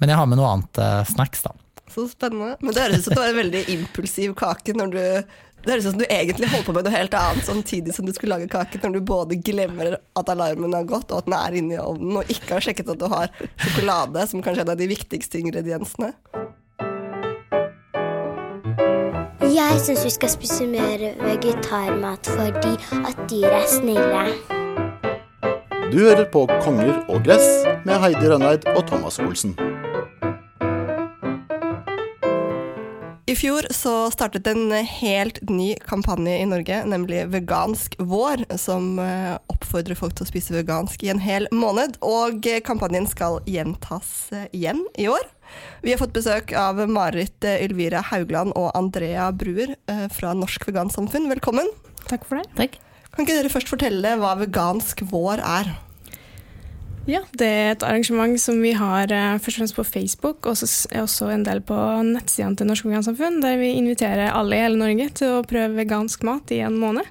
Men 0.02 0.12
jeg 0.12 0.20
har 0.20 0.30
med 0.30 0.42
noe 0.42 0.54
annet 0.56 0.82
uh, 0.82 1.04
snacks, 1.08 1.46
da. 1.46 1.54
Så 1.90 2.06
spennende. 2.10 2.56
Men 2.62 2.74
det 2.74 2.84
høres 2.86 3.02
ut 3.02 3.08
som 3.08 3.16
det 3.16 3.22
var 3.22 3.32
en 3.32 3.40
veldig 3.40 3.62
impulsiv 3.74 4.34
kake 4.38 4.76
når 4.78 4.92
du 4.94 5.02
det 5.70 5.76
høres 5.76 5.86
ut 5.86 5.94
som 5.94 6.02
du 6.02 6.08
egentlig 6.10 6.48
holder 6.50 6.66
på 6.66 6.74
med 6.74 6.88
noe 6.88 6.96
helt 6.96 7.16
annet 7.20 7.46
samtidig 7.46 7.94
som 7.94 8.08
du 8.08 8.14
skulle 8.16 8.34
lage 8.34 8.50
kake, 8.50 8.80
når 8.82 8.96
du 8.96 9.06
både 9.06 9.38
glemmer 9.38 10.00
at 10.00 10.32
alarmen 10.34 10.74
har 10.74 10.88
gått, 10.90 11.12
og 11.14 11.22
at 11.22 11.28
den 11.30 11.36
er 11.38 11.58
inne 11.60 11.76
i 11.76 11.82
ovnen, 11.82 12.18
og 12.18 12.32
ikke 12.34 12.56
har 12.56 12.66
sjekket 12.66 12.90
at 12.96 13.02
du 13.02 13.06
har 13.12 13.30
sjokolade, 13.54 14.26
som 14.32 14.42
kanskje 14.42 14.64
er 14.64 14.66
en 14.66 14.74
av 14.74 14.82
de 14.82 14.90
viktigste 14.90 15.38
ingrediensene. 15.44 16.16
Jeg 19.50 19.80
syns 19.86 20.06
vi 20.08 20.14
skal 20.14 20.34
spise 20.34 20.66
mer 20.70 21.06
vegetarmat 21.22 22.34
fordi 22.34 22.74
at 23.04 23.24
dyr 23.30 23.50
er 23.62 23.70
snille. 23.70 24.26
Du 25.90 26.02
hører 26.02 26.26
på 26.34 26.48
Konger 26.64 26.96
og 27.10 27.22
gress 27.26 27.66
med 27.86 27.98
Heidi 28.02 28.26
Rønneid 28.26 28.66
og 28.74 28.88
Thomas 28.90 29.22
Olsen. 29.22 29.58
I 33.30 33.36
fjor 33.38 33.68
så 33.70 33.92
startet 34.10 34.48
en 34.50 34.72
helt 34.74 35.38
ny 35.50 35.76
kampanje 35.86 36.34
i 36.42 36.46
Norge, 36.50 36.80
nemlig 36.90 37.28
Vegansk 37.30 37.94
vår, 38.02 38.42
som 38.58 38.98
eh, 39.04 39.36
oppfordrer 39.54 39.94
folk 40.00 40.16
til 40.18 40.26
å 40.26 40.30
spise 40.32 40.56
vegansk 40.56 41.04
i 41.06 41.12
en 41.14 41.22
hel 41.22 41.46
måned. 41.54 42.00
Og 42.02 42.48
kampanjen 42.66 43.06
skal 43.12 43.38
gjentas 43.46 44.32
eh, 44.34 44.48
igjen 44.58 44.82
i 44.98 45.06
år. 45.14 45.28
Vi 45.86 45.94
har 45.94 46.02
fått 46.02 46.16
besøk 46.18 46.56
av 46.58 46.82
Marit 46.90 47.46
Ylvira 47.46 48.02
Haugland 48.10 48.56
og 48.58 48.72
Andrea 48.74 49.28
Bruer 49.30 49.76
eh, 49.78 50.08
fra 50.10 50.34
Norsk 50.34 50.66
Vegansamfunn. 50.72 51.30
Velkommen. 51.30 51.70
Takk 52.10 52.26
for 52.26 52.42
det. 52.42 52.50
Takk. 52.58 52.82
Kan 53.14 53.28
ikke 53.28 53.38
dere 53.44 53.54
først 53.54 53.70
fortelle 53.70 54.18
hva 54.18 54.34
vegansk 54.42 55.06
vår 55.14 55.46
er? 55.46 55.76
Ja, 57.08 57.22
det 57.40 57.48
er 57.48 57.70
et 57.72 57.84
arrangement 57.86 58.36
som 58.42 58.60
vi 58.62 58.74
har 58.78 59.12
eh, 59.14 59.38
først 59.40 59.56
og 59.56 59.62
fremst 59.62 59.78
på 59.78 59.86
Facebook, 59.88 60.50
og 60.50 60.58
så 60.60 60.68
er 60.92 61.06
også 61.06 61.30
en 61.34 61.46
del 61.48 61.62
på 61.66 61.78
nettsidene 62.06 62.60
til 62.60 62.68
Norsk 62.70 62.90
Vegansamfunn, 62.90 63.40
der 63.44 63.56
vi 63.62 63.72
inviterer 63.78 64.34
alle 64.34 64.58
i 64.58 64.66
hele 64.66 64.82
Norge 64.82 65.08
til 65.22 65.38
å 65.38 65.46
prøve 65.48 65.78
vegansk 65.80 66.26
mat 66.28 66.52
i 66.54 66.60
en 66.66 66.78
måned. 66.82 67.08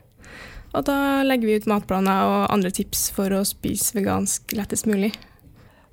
Og 0.76 0.84
da 0.84 1.24
legger 1.24 1.48
vi 1.48 1.56
ut 1.58 1.70
matplaner 1.70 2.28
og 2.28 2.52
andre 2.52 2.70
tips 2.74 3.08
for 3.16 3.32
å 3.32 3.44
spise 3.48 3.96
vegansk 3.96 4.52
lettest 4.58 4.86
mulig. 4.90 5.14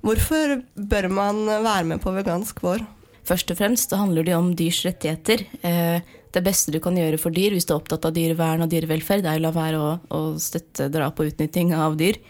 Hvorfor 0.04 0.60
bør 0.76 1.08
man 1.10 1.40
være 1.48 1.88
med 1.88 2.04
på 2.04 2.12
vegansk 2.14 2.60
vår? 2.62 2.84
Først 3.26 3.50
og 3.50 3.58
fremst 3.58 3.90
så 3.90 3.98
handler 3.98 4.26
det 4.26 4.36
om 4.36 4.52
dyrs 4.54 4.84
rettigheter. 4.86 5.42
Eh, 5.66 6.04
det 6.36 6.42
beste 6.44 6.70
du 6.70 6.78
kan 6.84 6.94
gjøre 6.98 7.18
for 7.18 7.34
dyr 7.34 7.56
hvis 7.56 7.66
du 7.66 7.72
er 7.72 7.80
opptatt 7.80 8.04
av 8.06 8.14
dyrevern 8.14 8.62
og 8.62 8.70
dyrevelferd, 8.70 9.26
er 9.26 9.40
å 9.40 9.46
la 9.48 9.54
være 9.56 9.80
å 10.14 10.20
støtte 10.38 10.90
drap 10.94 11.18
og 11.18 11.32
utnytting 11.32 11.72
av 11.74 11.96
dyr. 11.98 12.20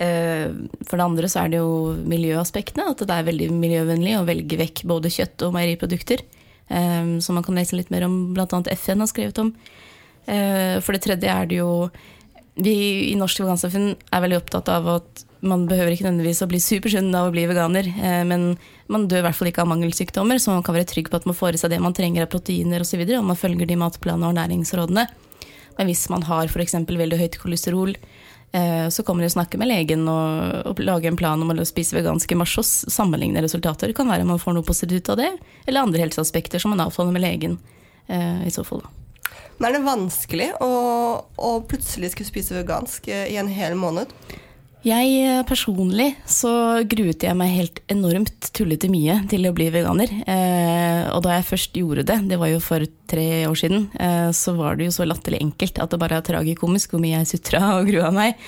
Eh, 0.00 0.48
for 0.88 0.96
det 0.96 1.04
andre 1.04 1.28
så 1.28 1.42
er 1.42 1.52
det 1.52 1.58
jo 1.60 1.94
miljøaspektene, 2.08 2.88
at 2.88 3.02
det 3.04 3.16
er 3.16 3.26
veldig 3.26 3.50
miljøvennlig 3.52 4.14
å 4.16 4.26
velge 4.28 4.56
vekk 4.60 4.84
både 4.88 5.12
kjøtt 5.12 5.44
og 5.44 5.56
meieriprodukter. 5.56 6.22
Eh, 6.68 7.10
som 7.20 7.36
man 7.36 7.44
kan 7.44 7.58
lese 7.58 7.76
litt 7.76 7.92
mer 7.92 8.06
om 8.08 8.32
bl.a. 8.36 8.46
FN 8.76 9.04
har 9.04 9.10
skrevet 9.10 9.42
om. 9.42 9.52
Eh, 10.24 10.78
for 10.80 10.96
det 10.96 11.04
tredje 11.04 11.32
er 11.32 11.50
det 11.50 11.60
jo 11.60 11.90
Vi 12.60 12.72
i 13.12 13.16
Norsk 13.16 13.40
Vegansamfunn 13.40 13.94
er 13.94 14.20
veldig 14.20 14.36
opptatt 14.36 14.68
av 14.68 14.88
at 14.90 15.22
man 15.40 15.62
behøver 15.70 15.94
ikke 15.94 16.04
nødvendigvis 16.04 16.42
å 16.44 16.48
bli 16.50 16.58
supersunn 16.60 17.14
av 17.16 17.28
å 17.28 17.32
bli 17.32 17.46
veganer, 17.48 17.86
men 18.28 18.58
man 18.90 19.06
dør 19.08 19.22
i 19.22 19.24
hvert 19.24 19.38
fall 19.38 19.48
ikke 19.48 19.62
av 19.62 19.70
mangelsykdommer, 19.70 20.36
så 20.36 20.52
man 20.52 20.66
kan 20.66 20.76
være 20.76 20.90
trygg 20.90 21.08
på 21.08 21.16
at 21.16 21.28
man 21.30 21.38
får 21.38 21.56
i 21.56 21.60
seg 21.62 21.72
det 21.72 21.78
man 21.80 21.96
trenger 21.96 22.26
av 22.26 22.32
proteiner 22.34 22.84
osv., 22.84 23.00
om 23.16 23.30
man 23.32 23.38
følger 23.38 23.70
de 23.70 23.78
matplanene 23.80 24.28
og 24.28 24.36
næringsrådene. 24.36 25.06
Men 25.78 25.88
hvis 25.88 26.04
man 26.12 26.26
har 26.28 26.50
f.eks. 26.50 26.76
veldig 26.90 27.20
høyt 27.22 27.40
kolesterol, 27.40 27.94
så 28.90 29.04
kommer 29.06 29.22
de 29.22 29.28
og 29.28 29.34
snakker 29.36 29.60
med 29.62 29.68
legen 29.70 30.08
og, 30.10 30.64
og 30.66 30.80
lager 30.82 31.12
en 31.12 31.18
plan 31.20 31.38
om 31.38 31.52
å 31.54 31.66
spise 31.68 31.94
vegansk 31.94 32.32
i 32.34 32.38
mars 32.40 32.56
og 32.58 32.66
sammenligne 32.66 33.44
resultater. 33.44 33.92
Det 33.92 33.94
kan 33.94 34.10
være 34.10 34.26
man 34.26 34.40
får 34.42 34.56
noe 34.56 34.66
positivt 34.66 35.06
av 35.12 35.20
det, 35.20 35.28
eller 35.70 35.86
andre 35.86 36.02
helseaspekter 36.02 36.58
som 36.58 36.74
man 36.74 36.82
avtaler 36.82 37.14
med 37.14 37.22
legen. 37.22 37.54
Eh, 38.10 38.46
i 38.46 38.50
så 38.50 38.64
fall. 38.64 38.82
Men 39.58 39.68
er 39.68 39.76
det 39.76 39.86
vanskelig 39.86 40.48
å, 40.64 40.70
å 41.36 41.50
plutselig 41.68 42.10
skulle 42.14 42.30
spise 42.30 42.56
vegansk 42.56 43.06
eh, 43.12 43.28
i 43.30 43.36
en 43.38 43.50
hel 43.52 43.76
måned? 43.78 44.10
Jeg 44.80 45.08
eh, 45.20 45.42
personlig 45.44 46.14
så 46.24 46.50
gruet 46.88 47.20
jeg 47.26 47.36
meg 47.36 47.52
helt 47.52 47.82
enormt 47.92 48.48
tullete 48.56 48.88
mye 48.88 49.18
til 49.28 49.44
å 49.44 49.52
bli 49.52 49.66
veganer. 49.74 50.12
Eh, 50.24 51.02
og 51.12 51.20
da 51.26 51.34
jeg 51.36 51.48
først 51.50 51.76
gjorde 51.76 52.06
det, 52.08 52.16
det 52.30 52.38
var 52.40 52.48
jo 52.48 52.62
for 52.64 52.86
tre 53.10 53.44
år 53.44 53.58
siden, 53.60 53.90
eh, 54.00 54.30
så 54.32 54.54
var 54.56 54.78
det 54.78 54.88
jo 54.88 54.94
så 54.96 55.04
latterlig 55.04 55.42
enkelt 55.44 55.82
at 55.84 55.92
det 55.92 56.00
bare 56.00 56.20
er 56.20 56.24
tragikomisk 56.24 56.94
hvor 56.94 57.02
mye 57.04 57.18
jeg 57.18 57.28
sutra 57.28 57.74
og 57.76 57.90
grua 57.92 58.08
meg. 58.14 58.40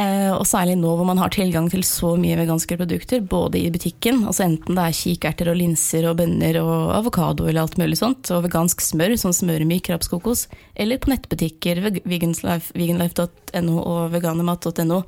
Eh, 0.00 0.30
og 0.32 0.46
særlig 0.48 0.78
nå 0.80 0.94
hvor 0.96 1.04
man 1.04 1.20
har 1.20 1.32
tilgang 1.34 1.66
til 1.68 1.82
så 1.84 2.14
mye 2.16 2.38
veganske 2.40 2.78
produkter, 2.80 3.20
både 3.20 3.60
i 3.60 3.72
butikken, 3.74 4.22
altså 4.30 4.46
enten 4.46 4.78
det 4.78 4.86
er 4.86 4.96
kikerter 4.96 5.50
og 5.52 5.58
linser 5.58 6.06
og 6.08 6.22
bønner 6.22 6.56
og 6.62 6.94
avokado 6.94 7.50
eller 7.50 7.66
alt 7.66 7.76
mulig 7.76 7.98
sånt, 8.00 8.30
og 8.32 8.46
vegansk 8.46 8.80
smør, 8.86 9.12
sånn 9.20 9.36
smøremyk 9.36 9.90
rapskokos, 9.92 10.46
eller 10.72 11.02
på 11.02 11.12
nettbutikker, 11.12 11.82
veganlife.no 12.08 13.76
og 13.82 14.16
veganermat.no 14.16 15.02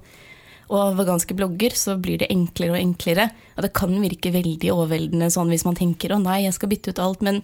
og 0.73 0.97
veganske 0.97 1.37
blogger, 1.37 1.75
så 1.77 1.99
blir 2.01 2.23
det 2.23 2.31
enklere 2.33 2.77
og 2.77 2.81
enklere. 2.81 3.29
Og 3.57 3.67
det 3.67 3.75
kan 3.77 3.93
virke 4.01 4.33
veldig 4.35 4.73
overveldende 4.73 5.29
sånn 5.33 5.53
hvis 5.53 5.67
man 5.69 5.77
tenker 5.79 6.15
å 6.15 6.23
nei, 6.23 6.43
jeg 6.47 6.57
skal 6.57 6.73
bytte 6.73 6.95
ut 6.95 7.03
alt, 7.03 7.25
men 7.25 7.43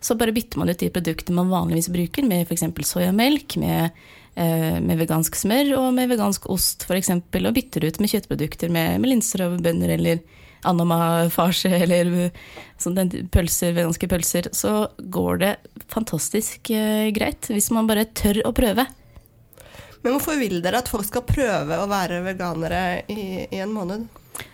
så 0.00 0.16
bare 0.16 0.32
bytter 0.32 0.60
man 0.60 0.72
ut 0.72 0.80
de 0.80 0.88
produktene 0.92 1.36
man 1.36 1.52
vanligvis 1.52 1.90
bruker, 1.92 2.24
med 2.24 2.48
f.eks. 2.48 2.64
soyamelk, 2.88 3.58
med, 3.60 3.96
eh, 4.34 4.78
med, 4.80 4.96
vegansk 5.02 5.36
smør 5.36 5.74
og 5.76 5.88
med 5.98 6.08
vegansk 6.08 6.48
ost 6.52 6.86
f.eks., 6.88 7.12
og 7.12 7.56
bytter 7.56 7.84
ut 7.84 8.00
med 8.00 8.12
kjøttprodukter 8.14 8.72
med, 8.72 8.96
med 9.02 9.12
linser 9.12 9.44
og 9.44 9.60
bønner 9.64 9.92
eller 9.98 10.22
anamafarse 10.68 11.70
eller 11.72 12.30
sånn 12.80 13.12
pølser, 13.32 13.76
veganske 13.76 14.08
pølser, 14.08 14.50
så 14.56 14.88
går 15.00 15.44
det 15.44 15.52
fantastisk 15.92 16.72
eh, 16.72 17.08
greit 17.16 17.48
hvis 17.52 17.70
man 17.76 17.88
bare 17.88 18.08
tør 18.16 18.42
å 18.48 18.54
prøve. 18.56 18.88
Men 20.00 20.16
hvorfor 20.16 20.38
vil 20.40 20.62
dere 20.64 20.80
at 20.80 20.88
folk 20.88 21.04
skal 21.08 21.26
prøve 21.28 21.76
å 21.76 21.88
være 21.90 22.22
veganere 22.24 23.02
i, 23.12 23.46
i 23.52 23.60
en 23.60 23.74
måned? 23.74 24.08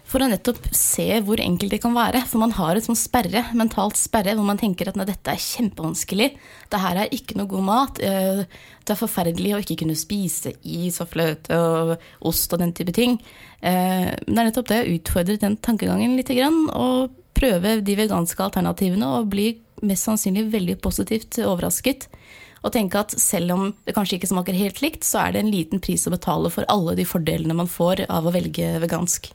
For 0.06 0.22
å 0.22 0.28
nettopp 0.30 0.68
se 0.74 1.06
hvor 1.26 1.40
enkelt 1.42 1.74
det 1.74 1.80
kan 1.82 1.94
være. 1.94 2.22
For 2.30 2.38
man 2.42 2.54
har 2.54 2.78
et 2.78 2.86
sånn 2.86 2.98
sperre, 2.98 3.42
mentalt 3.58 3.98
sperre 3.98 4.36
hvor 4.38 4.46
man 4.46 4.58
tenker 4.60 4.90
at 4.90 4.98
dette 4.98 5.32
er 5.32 5.42
kjempevanskelig. 5.42 6.28
Det 6.70 6.80
her 6.82 7.02
er 7.02 7.14
ikke 7.14 7.38
noe 7.38 7.50
god 7.50 7.66
mat. 7.66 8.00
Eh, 8.02 8.44
det 8.86 8.94
er 8.94 9.00
forferdelig 9.00 9.54
å 9.56 9.60
ikke 9.62 9.80
kunne 9.82 9.98
spise 9.98 10.54
is 10.62 11.00
og 11.02 11.10
fløte 11.10 11.58
og 11.58 11.94
ost 12.30 12.54
og 12.54 12.62
den 12.62 12.74
type 12.76 12.94
ting. 12.94 13.18
Eh, 13.60 14.12
men 14.14 14.32
det 14.32 14.40
er 14.40 14.50
nettopp 14.50 14.70
det 14.70 14.82
å 14.84 14.90
utfordre 14.94 15.38
den 15.42 15.58
tankegangen 15.58 16.14
litt, 16.18 16.30
og 16.30 17.14
prøve 17.36 17.80
de 17.84 17.98
veganske 17.98 18.46
alternativene 18.46 19.10
og 19.18 19.30
bli 19.34 19.50
mest 19.84 20.06
sannsynlig 20.06 20.46
veldig 20.54 20.78
positivt 20.80 21.36
overrasket 21.42 22.06
og 22.64 22.72
tenke 22.74 23.00
at 23.00 23.14
selv 23.20 23.54
om 23.54 23.66
det 23.86 23.94
kanskje 23.96 24.18
ikke 24.18 24.30
smaker 24.30 24.56
helt 24.56 24.80
likt, 24.84 25.04
så 25.06 25.24
er 25.24 25.34
det 25.34 25.44
en 25.44 25.52
liten 25.52 25.82
pris 25.82 26.06
å 26.08 26.14
betale 26.14 26.52
for 26.52 26.68
alle 26.72 26.96
de 26.98 27.06
fordelene 27.08 27.56
man 27.56 27.70
får 27.70 28.06
av 28.08 28.26
å 28.26 28.34
velge 28.34 28.76
vegansk. 28.82 29.32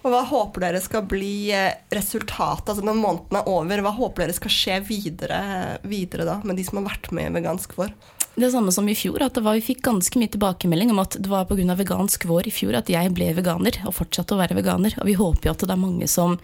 Og 0.00 0.14
Hva 0.14 0.20
håper 0.30 0.64
dere 0.64 0.80
skal 0.80 1.04
bli 1.08 1.50
eh, 1.52 1.74
resultatet 1.92 2.72
altså 2.72 2.84
når 2.86 2.96
måneden 2.96 3.36
er 3.36 3.50
over? 3.52 3.82
Hva 3.84 3.92
håper 3.98 4.24
dere 4.24 4.36
skal 4.36 4.54
skje 4.54 4.78
videre, 4.86 5.40
videre 5.84 6.24
da, 6.28 6.38
med 6.44 6.56
de 6.56 6.64
som 6.64 6.80
har 6.80 6.88
vært 6.88 7.10
med 7.16 7.28
i 7.28 7.34
Vegansk 7.36 7.76
vår? 7.76 7.92
Det 8.40 8.48
samme 8.54 8.72
som 8.72 8.88
i 8.88 8.96
fjor, 8.96 9.20
at 9.26 9.36
var, 9.42 9.58
vi 9.58 9.66
fikk 9.72 9.82
ganske 9.84 10.16
mye 10.20 10.32
tilbakemelding 10.32 10.92
om 10.94 11.02
at 11.02 11.18
det 11.20 11.28
var 11.28 11.48
pga. 11.50 11.74
vegansk 11.76 12.24
vår 12.30 12.48
i 12.48 12.54
fjor 12.54 12.78
at 12.78 12.88
jeg 12.88 13.12
ble 13.12 13.32
veganer 13.36 13.76
og 13.84 13.96
fortsatte 13.98 14.36
å 14.36 14.40
være 14.40 14.56
veganer. 14.56 14.94
Og 15.02 15.10
vi 15.10 15.18
håper 15.18 15.50
jo 15.50 15.52
at 15.52 15.64
det 15.66 15.74
er 15.74 15.82
mange 15.82 16.08
som 16.08 16.38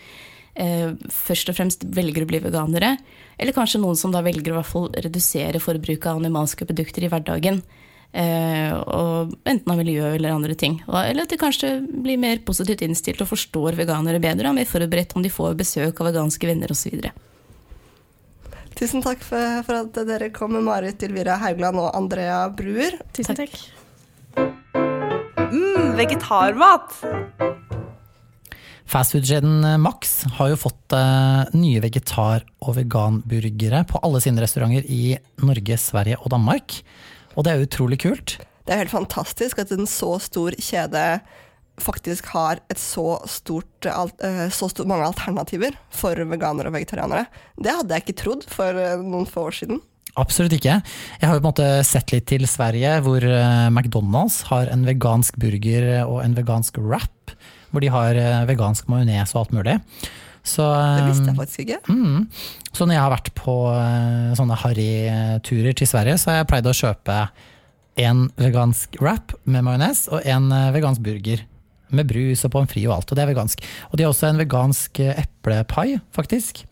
først 0.56 1.50
og 1.52 1.56
fremst 1.58 1.82
velger 1.92 2.25
å 2.25 2.28
bli 2.30 2.40
veganere. 2.40 2.94
Eller 3.36 3.52
kanskje 3.56 3.82
noen 3.82 3.98
som 4.00 4.14
da 4.14 4.22
velger 4.25 4.54
å 4.54 4.60
hvert 4.60 4.70
fall 4.70 4.86
redusere 4.94 5.60
forbruket 5.60 6.08
av 6.08 6.22
animalske 6.22 6.64
produkter 6.68 7.04
i 7.04 7.10
hverdagen. 7.12 7.60
Eh, 8.16 8.72
og 8.72 9.34
enten 9.44 9.72
av 9.72 9.76
miljø 9.80 10.14
eller 10.14 10.32
andre 10.32 10.56
ting. 10.56 10.78
Og, 10.86 10.96
eller 11.02 11.26
at 11.26 11.32
de 11.32 11.40
kanskje 11.40 11.75
blir 11.84 12.20
mer 12.20 12.40
positivt 12.46 12.84
innstilt 12.86 13.20
og 13.20 13.28
forstår 13.34 13.76
veganere 13.76 14.22
bedre, 14.22 14.46
og 14.46 14.54
er 14.54 14.60
mer 14.62 14.70
forberedt 14.70 15.16
om 15.16 15.25
de 15.25 15.32
får 15.32 15.56
besøk 15.58 16.00
av 16.00 16.10
veganske 16.10 16.48
venner 16.48 16.72
osv. 16.72 17.10
Tusen 18.76 19.04
takk 19.04 19.22
for, 19.25 19.60
for, 19.66 19.82
at 19.84 20.00
dere 20.08 20.30
kom, 20.36 20.54
med 20.56 20.64
Marit 20.66 21.04
Ylvira 21.04 21.38
Haugland 21.40 21.80
og 21.80 21.92
Andrea 21.96 22.44
Bruer. 22.52 22.98
Tusen 23.16 23.36
takk. 23.38 23.56
Mm, 25.52 25.96
vegetarmat! 26.00 27.00
Fastfood-kjeden 28.86 29.64
eh, 29.64 29.78
Max 29.82 30.20
har 30.38 30.52
jo 30.52 30.58
fått 30.60 30.94
uh, 30.94 31.42
nye 31.58 31.80
vegetar- 31.82 32.46
og 32.62 32.76
veganburgere 32.78 33.82
på 33.88 33.98
alle 34.06 34.20
sine 34.22 34.42
restauranter 34.44 34.86
i 34.86 35.16
Norge, 35.42 35.78
Sverige 35.82 36.20
og 36.20 36.30
Danmark. 36.34 36.78
Og 37.34 37.44
det 37.44 37.52
er 37.52 37.64
utrolig 37.66 37.98
kult. 38.04 38.36
Det 38.66 38.74
er 38.74 38.84
helt 38.84 38.94
fantastisk 38.94 39.58
at 39.62 39.74
en 39.74 39.90
så 39.90 40.16
stor 40.22 40.54
kjede 40.54 41.02
faktisk 41.82 42.30
har 42.32 42.62
et 42.72 42.78
så 42.80 43.18
stort, 43.28 43.90
uh, 43.90 44.46
så 44.54 44.70
stort 44.70 44.88
mange 44.88 45.10
alternativer 45.10 45.74
for 45.90 46.22
veganere 46.22 46.70
og 46.70 46.78
vegetarianere. 46.78 47.26
Det 47.58 47.74
hadde 47.80 47.98
jeg 47.98 48.06
ikke 48.06 48.18
trodd 48.22 48.46
for 48.54 48.80
noen 49.02 49.26
få 49.26 49.48
år 49.50 49.60
siden. 49.64 49.82
Absolutt 50.16 50.54
ikke. 50.56 50.78
Jeg 51.20 51.28
har 51.28 51.34
jo 51.36 51.42
på 51.42 51.44
en 51.44 51.50
måte 51.50 51.68
sett 51.84 52.14
litt 52.14 52.30
til 52.30 52.46
Sverige, 52.48 52.94
hvor 53.04 53.20
McDonald's 53.68 54.38
har 54.48 54.70
en 54.72 54.86
vegansk 54.88 55.36
burger 55.42 56.06
og 56.06 56.22
en 56.22 56.38
vegansk 56.38 56.78
wrap 56.80 57.34
hvor 57.70 57.85
de 57.85 57.90
har 57.92 58.18
eh, 58.20 58.44
vegansk 58.49 58.88
majones 58.90 59.35
og 59.35 59.44
alt 59.44 59.56
mulig. 59.56 59.76
Så, 60.46 60.62
det 60.62 61.08
visste 61.08 61.26
jeg 61.26 61.35
eh, 61.35 61.40
faktisk 61.40 61.64
ikke. 61.64 61.80
Mm, 61.90 62.28
så 62.70 62.87
når 62.87 62.96
jeg 62.96 63.02
har 63.02 63.14
vært 63.16 63.32
på 63.38 63.56
eh, 63.73 64.30
sånne 64.38 64.61
harryturer 64.62 65.76
til 65.76 65.90
Sverige, 65.90 66.20
så 66.23 66.32
har 66.32 66.40
jeg 66.40 66.50
pleid 66.52 66.70
å 66.70 66.76
kjøpe 66.76 67.18
en 68.06 68.26
vegansk 68.37 68.99
wrap 69.00 69.35
med 69.49 69.64
majones 69.66 70.06
og 70.12 70.26
en 70.28 70.50
vegansk 70.75 71.02
burger. 71.04 71.46
Med 71.94 72.08
brus 72.11 72.42
og 72.42 72.50
pommes 72.50 72.70
frites 72.70 72.88
og 72.90 72.96
alt, 72.96 73.11
og 73.12 73.16
det 73.16 73.23
er 73.23 73.30
vegansk. 73.30 73.61
Og 73.88 73.99
de 73.99 74.04
har 74.04 74.11
også 74.11 74.26
en 74.28 74.40
vegansk 74.40 74.99
eplepai, 75.06 76.00
faktisk. 76.14 76.64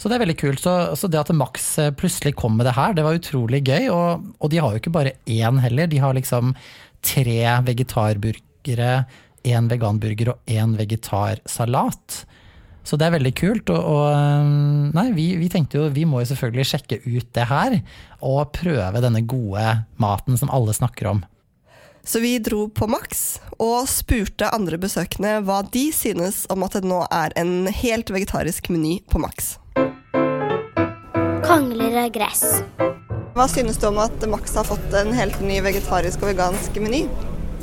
Så 0.00 0.08
det 0.08 0.16
er 0.16 0.22
veldig 0.24 0.38
kult. 0.40 0.62
Så, 0.64 0.72
så, 0.96 1.08
det 1.08 1.20
at 1.20 1.32
Max 1.36 1.66
plutselig 2.00 2.32
kom 2.40 2.56
med 2.56 2.66
det 2.66 2.72
her, 2.76 2.96
det 2.96 3.04
var 3.04 3.18
utrolig 3.18 3.60
gøy. 3.68 3.90
Og, 3.92 4.24
og 4.40 4.52
de 4.52 4.62
har 4.64 4.72
jo 4.72 4.80
ikke 4.80 4.94
bare 4.96 5.14
én 5.30 5.60
heller, 5.62 5.90
de 5.92 6.00
har 6.00 6.16
liksom 6.16 6.56
tre 7.04 7.38
vegetarburgere, 7.68 9.04
én 9.44 9.68
veganburger 9.70 10.34
og 10.34 10.50
én 10.50 10.74
vegetarsalat. 10.78 12.24
Så 12.84 12.98
det 13.00 13.06
er 13.06 13.14
veldig 13.16 13.32
kult. 13.38 13.70
Og, 13.72 13.80
og 13.80 14.08
um, 14.12 14.88
nei, 14.96 15.08
vi, 15.16 15.28
vi, 15.40 15.50
tenkte 15.52 15.80
jo 15.80 15.90
vi 15.92 16.04
må 16.08 16.20
jo 16.22 16.30
selvfølgelig 16.32 16.68
sjekke 16.68 17.00
ut 17.06 17.30
det 17.36 17.46
her, 17.48 17.78
og 18.24 18.52
prøve 18.56 19.04
denne 19.04 19.24
gode 19.28 19.64
maten 20.00 20.40
som 20.40 20.52
alle 20.52 20.76
snakker 20.76 21.12
om. 21.14 21.24
Så 22.04 22.20
vi 22.20 22.36
dro 22.44 22.66
på 22.68 22.84
Max 22.92 23.38
og 23.56 23.86
spurte 23.88 24.50
andre 24.52 24.76
besøkende 24.76 25.38
hva 25.46 25.62
de 25.72 25.86
synes 25.96 26.42
om 26.52 26.66
at 26.66 26.76
det 26.76 26.84
nå 26.84 27.00
er 27.08 27.32
en 27.40 27.64
helt 27.72 28.12
vegetarisk 28.12 28.68
meny 28.68 28.98
på 29.08 29.22
Max. 29.24 29.54
Kongler 31.44 31.96
av 32.04 32.12
gress. 32.12 32.44
Hva 33.34 33.48
synes 33.48 33.80
du 33.80 33.88
om 33.88 34.02
at 34.04 34.28
Max 34.28 34.52
har 34.58 34.68
fått 34.68 34.92
en 35.00 35.16
helt 35.16 35.40
ny 35.40 35.62
vegetarisk 35.64 36.20
og 36.20 36.34
vegansk 36.34 36.76
meny? 36.84 37.06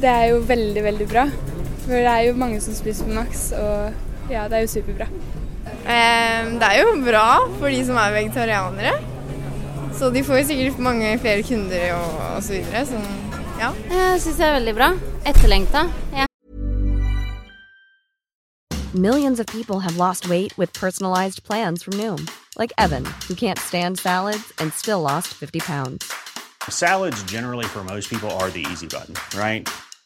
Det 0.02 0.10
er 0.10 0.32
jo 0.34 0.42
veldig, 0.50 0.88
veldig 0.90 1.12
bra. 1.14 1.30
For 1.82 1.98
det 1.98 2.08
er 2.08 2.26
jo 2.30 2.34
mange 2.38 2.62
som 2.62 2.76
spiser 2.78 3.08
på 3.08 3.16
Max, 3.16 3.52
og 3.58 3.94
ja, 4.30 4.48
det 4.48 4.58
er 4.58 4.66
jo 4.66 4.74
superbra. 4.76 5.08
Eh, 5.66 6.52
det 6.62 6.68
er 6.68 6.82
jo 6.82 6.94
bra 7.06 7.28
for 7.58 7.70
de 7.74 7.82
som 7.86 7.98
er 7.98 8.14
vegetarianere. 8.16 8.94
Så 9.98 10.10
de 10.10 10.24
får 10.24 10.42
jo 10.42 10.46
sikkert 10.52 10.80
mange 10.80 11.18
flere 11.20 11.44
kunder 11.44 11.94
og, 11.94 12.36
og 12.36 12.44
så 12.44 12.54
videre. 12.54 12.86
Så 12.86 13.02
ja. 13.60 13.72
Jeg 13.92 14.22
syns 14.22 14.38
det 14.38 14.46
er 14.46 14.54
veldig 14.54 14.76
bra. 14.76 14.92
Etterlengta. 15.26 15.86
Ja. 16.14 16.26
Millions 18.94 19.40
of 19.40 19.46
people 19.46 19.80
have 19.80 19.96
lost 19.96 20.30
weight 20.30 20.58
with 20.58 20.74
personalized 20.74 21.44
plans 21.44 21.84
from 21.84 21.94
Noom, 21.94 22.28
like 22.60 22.74
Evan, 22.78 23.06
who 23.28 23.36
can't 23.36 23.60
stand 23.60 24.00
salads 24.00 24.52
and 24.60 24.74
still 24.74 25.02
lost 25.02 25.28
50 25.28 25.60
pounds. 25.60 26.12
Salads, 26.70 27.24
generally, 27.24 27.66
for 27.66 27.84
most 27.84 28.10
people, 28.10 28.30
are 28.32 28.50
the 28.50 28.66
easy 28.72 28.88
button, 28.88 29.16
right? 29.40 29.70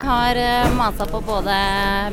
Har 0.00 0.36
eh, 0.36 0.76
masa 0.76 1.06
på 1.06 1.20
både 1.20 1.54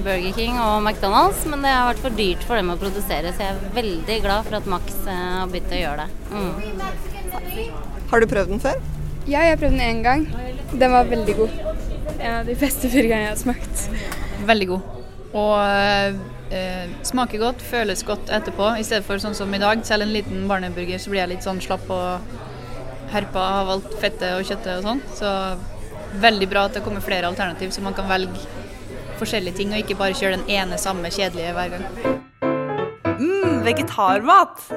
Burger 0.03 0.33
King 0.35 0.57
og 0.59 0.81
McDonald's, 0.83 1.45
men 1.47 1.63
det 1.63 1.71
har 1.71 1.87
vært 1.87 2.01
for 2.03 2.17
dyrt 2.17 2.43
for 2.47 2.59
dem 2.59 2.71
å 2.73 2.77
produsere, 2.79 3.31
så 3.31 3.45
jeg 3.45 3.53
er 3.53 3.75
veldig 3.77 4.17
glad 4.25 4.47
for 4.47 4.57
at 4.59 4.67
Max 4.67 4.97
eh, 5.07 5.21
har 5.37 5.51
begynt 5.51 5.71
å 5.71 5.79
gjøre 5.79 6.05
det. 6.05 6.09
Mm. 6.35 7.69
Har 8.11 8.23
du 8.23 8.27
prøvd 8.33 8.51
den 8.53 8.63
før? 8.63 8.81
Ja, 9.27 9.45
jeg 9.45 9.53
har 9.53 9.61
prøvd 9.61 9.77
den 9.77 9.85
én 9.85 10.03
gang. 10.03 10.25
Den 10.73 10.93
var 10.95 11.07
veldig 11.07 11.37
god. 11.37 11.55
En 12.17 12.35
av 12.41 12.49
de 12.49 12.57
beste 12.59 12.91
burgerne 12.91 13.23
jeg 13.23 13.31
har 13.31 13.39
smakt. 13.39 13.85
Veldig 14.47 14.67
god. 14.73 14.91
Og 15.37 15.55
eh, 16.51 16.91
smaker 17.07 17.43
godt, 17.45 17.63
føles 17.71 18.03
godt 18.07 18.31
etterpå. 18.35 18.73
I 18.75 18.85
stedet 18.87 19.07
for 19.07 19.23
sånn 19.23 19.37
som 19.37 19.53
i 19.55 19.63
dag, 19.63 19.79
selv 19.87 20.07
en 20.07 20.13
liten 20.15 20.43
barneburger, 20.51 20.99
så 20.99 21.13
blir 21.13 21.23
jeg 21.23 21.35
litt 21.37 21.47
sånn 21.47 21.63
slapp 21.63 21.87
og 21.93 22.37
herpa 23.13 23.49
av 23.61 23.73
alt 23.77 23.91
fettet 24.01 24.33
og 24.35 24.43
kjøttet 24.43 24.73
og 24.75 24.87
sånn. 24.89 25.03
Så 25.15 25.33
veldig 26.21 26.49
bra 26.51 26.65
at 26.67 26.77
det 26.77 26.83
kommer 26.85 27.03
flere 27.03 27.27
alternativ, 27.29 27.71
så 27.71 27.83
man 27.85 27.95
kan 27.97 28.09
velge 28.09 28.47
forskjellige 29.17 29.57
ting 29.59 29.73
og 29.73 29.81
ikke 29.81 29.97
bare 29.99 30.17
kjøre 30.17 30.39
den 30.39 30.49
ene 30.59 30.79
samme 30.81 31.11
kjedelige 31.13 31.55
hver 31.57 31.73
gang. 31.75 31.87
Mm, 33.17 33.63
vegetarmat! 33.65 34.67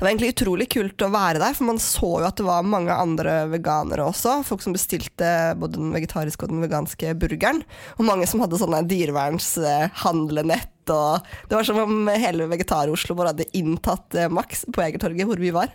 Det 0.00 0.06
var 0.06 0.14
egentlig 0.14 0.30
utrolig 0.32 0.64
kult 0.72 1.02
å 1.04 1.10
være 1.12 1.42
der, 1.42 1.52
for 1.52 1.68
man 1.68 1.76
så 1.76 2.08
jo 2.22 2.24
at 2.24 2.38
det 2.40 2.46
var 2.46 2.64
mange 2.64 2.94
andre 2.94 3.34
veganere 3.52 4.06
også. 4.08 4.38
Folk 4.48 4.62
som 4.64 4.72
bestilte 4.72 5.52
både 5.60 5.76
den 5.76 5.90
vegetariske 5.92 6.46
og 6.46 6.54
den 6.54 6.64
veganske 6.64 7.12
burgeren. 7.20 7.60
Og 7.98 8.06
mange 8.08 8.24
som 8.30 8.40
hadde 8.40 8.56
sånne 8.62 8.80
dyrevernshandlenett. 8.88 10.72
Og 10.88 11.28
det 11.50 11.58
var 11.58 11.68
som 11.68 11.82
om 11.82 12.08
hele 12.08 12.48
Vegetar-Oslo 12.48 13.18
bare 13.18 13.34
hadde 13.34 13.50
inntatt 13.60 14.16
eh, 14.16 14.32
Max 14.32 14.64
på 14.72 14.80
Egertorget, 14.86 15.28
hvor 15.28 15.44
vi 15.44 15.52
var. 15.52 15.68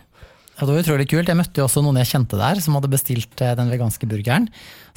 Ja, 0.56 0.64
det 0.64 0.72
var 0.72 0.80
utrolig 0.80 1.04
kult. 1.10 1.28
Jeg 1.28 1.36
møtte 1.36 1.60
jo 1.60 1.66
også 1.66 1.82
noen 1.84 1.98
jeg 2.00 2.08
kjente 2.14 2.38
der, 2.40 2.56
som 2.64 2.78
hadde 2.78 2.88
bestilt 2.88 3.42
eh, 3.44 3.52
den 3.58 3.68
veganske 3.68 4.08
burgeren. 4.08 4.46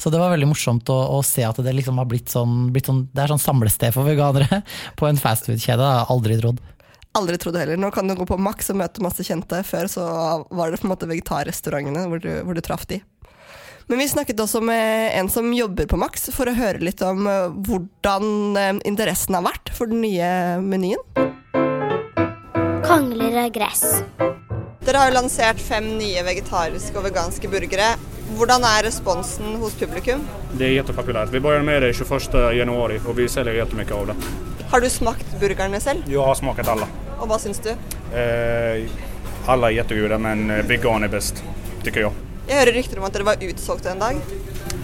Så 0.00 0.08
det 0.08 0.20
var 0.22 0.32
veldig 0.32 0.48
morsomt 0.48 0.88
å, 0.88 0.96
å 1.12 1.20
se 1.26 1.44
at 1.44 1.60
det 1.60 1.74
liksom 1.76 2.00
har 2.00 2.08
blitt 2.08 2.32
sånn, 2.32 2.70
blitt 2.72 2.88
sånn 2.88 3.02
Det 3.12 3.26
er 3.26 3.34
sånn 3.34 3.42
samlested 3.42 3.92
for 3.92 4.08
veganere 4.08 4.62
på 4.98 5.08
en 5.10 5.20
fastfood-kjede. 5.20 5.76
Det 5.82 5.90
har 5.90 5.98
jeg 6.00 6.12
aldri 6.16 6.38
trodd. 6.40 6.64
Aldri 7.20 7.36
trodd 7.42 7.58
heller. 7.60 7.76
Nå 7.76 7.90
kan 7.92 8.08
du 8.08 8.16
gå 8.16 8.24
på 8.24 8.40
Max 8.40 8.72
og 8.72 8.80
møte 8.80 9.04
masse 9.04 9.26
kjente. 9.26 9.60
Før 9.68 9.90
så 9.92 10.06
var 10.48 10.72
det 10.72 10.80
på 10.80 10.88
en 10.88 10.94
måte 10.94 11.10
vegetarrestaurantene 11.10 12.06
hvor 12.08 12.24
du, 12.24 12.30
hvor 12.46 12.56
du 12.56 12.64
traff 12.64 12.88
de. 12.88 13.02
Men 13.90 14.00
vi 14.00 14.08
snakket 14.08 14.40
også 14.40 14.62
med 14.64 15.12
en 15.18 15.28
som 15.28 15.52
jobber 15.52 15.90
på 15.90 15.98
Max, 16.00 16.28
for 16.32 16.48
å 16.48 16.56
høre 16.56 16.80
litt 16.80 17.02
om 17.04 17.26
eh, 17.28 17.52
hvordan 17.68 18.56
eh, 18.56 18.72
interessen 18.88 19.36
har 19.36 19.44
vært 19.44 19.74
for 19.76 19.92
den 19.92 20.00
nye 20.06 20.30
menyen. 20.64 21.04
Kongler 22.86 23.42
av 23.44 23.52
gress. 23.52 23.84
Dere 24.80 24.96
har 24.96 25.10
jo 25.10 25.12
lansert 25.12 25.58
fem 25.60 25.84
nye 25.98 26.22
vegetariske 26.24 26.96
og 26.96 27.04
veganske 27.04 27.48
burgere. 27.52 27.90
Hvordan 28.38 28.62
er 28.64 28.86
responsen 28.86 29.58
hos 29.60 29.74
publikum? 29.76 30.22
Det 30.56 30.70
er 30.70 30.78
kjempepopulært. 30.78 31.28
Vi 31.34 31.42
begynner 31.44 31.66
med 31.66 31.82
det 31.84 31.90
21 31.98 32.54
januari 32.56 32.96
och 33.04 33.18
vi 33.18 33.28
selger 33.28 33.52
jättemycket 33.52 33.92
av 33.92 34.06
det. 34.06 34.14
Har 34.70 34.80
du 34.80 34.88
smakt 34.88 35.40
burgerne 35.40 35.80
selv? 35.80 36.08
Jeg 36.08 36.24
har 36.24 36.34
smakt 36.34 36.68
alle. 36.68 36.88
Og 37.18 37.28
hva 37.28 37.36
syns 37.38 37.60
du? 37.60 37.70
Eh, 38.16 38.88
alle 39.46 39.68
er 39.68 39.76
jättegoda 39.82 40.18
men 40.18 40.48
eh, 40.50 40.64
vegan 40.64 41.04
er 41.04 41.12
best, 41.12 41.42
syns 41.84 42.00
jeg. 42.00 42.12
Jeg 42.48 42.62
hører 42.62 42.72
rykter 42.78 43.02
om 43.02 43.04
at 43.10 43.18
dere 43.18 43.28
var 43.28 43.44
utsolgt 43.50 43.90
en 43.90 44.00
dag. 44.00 44.22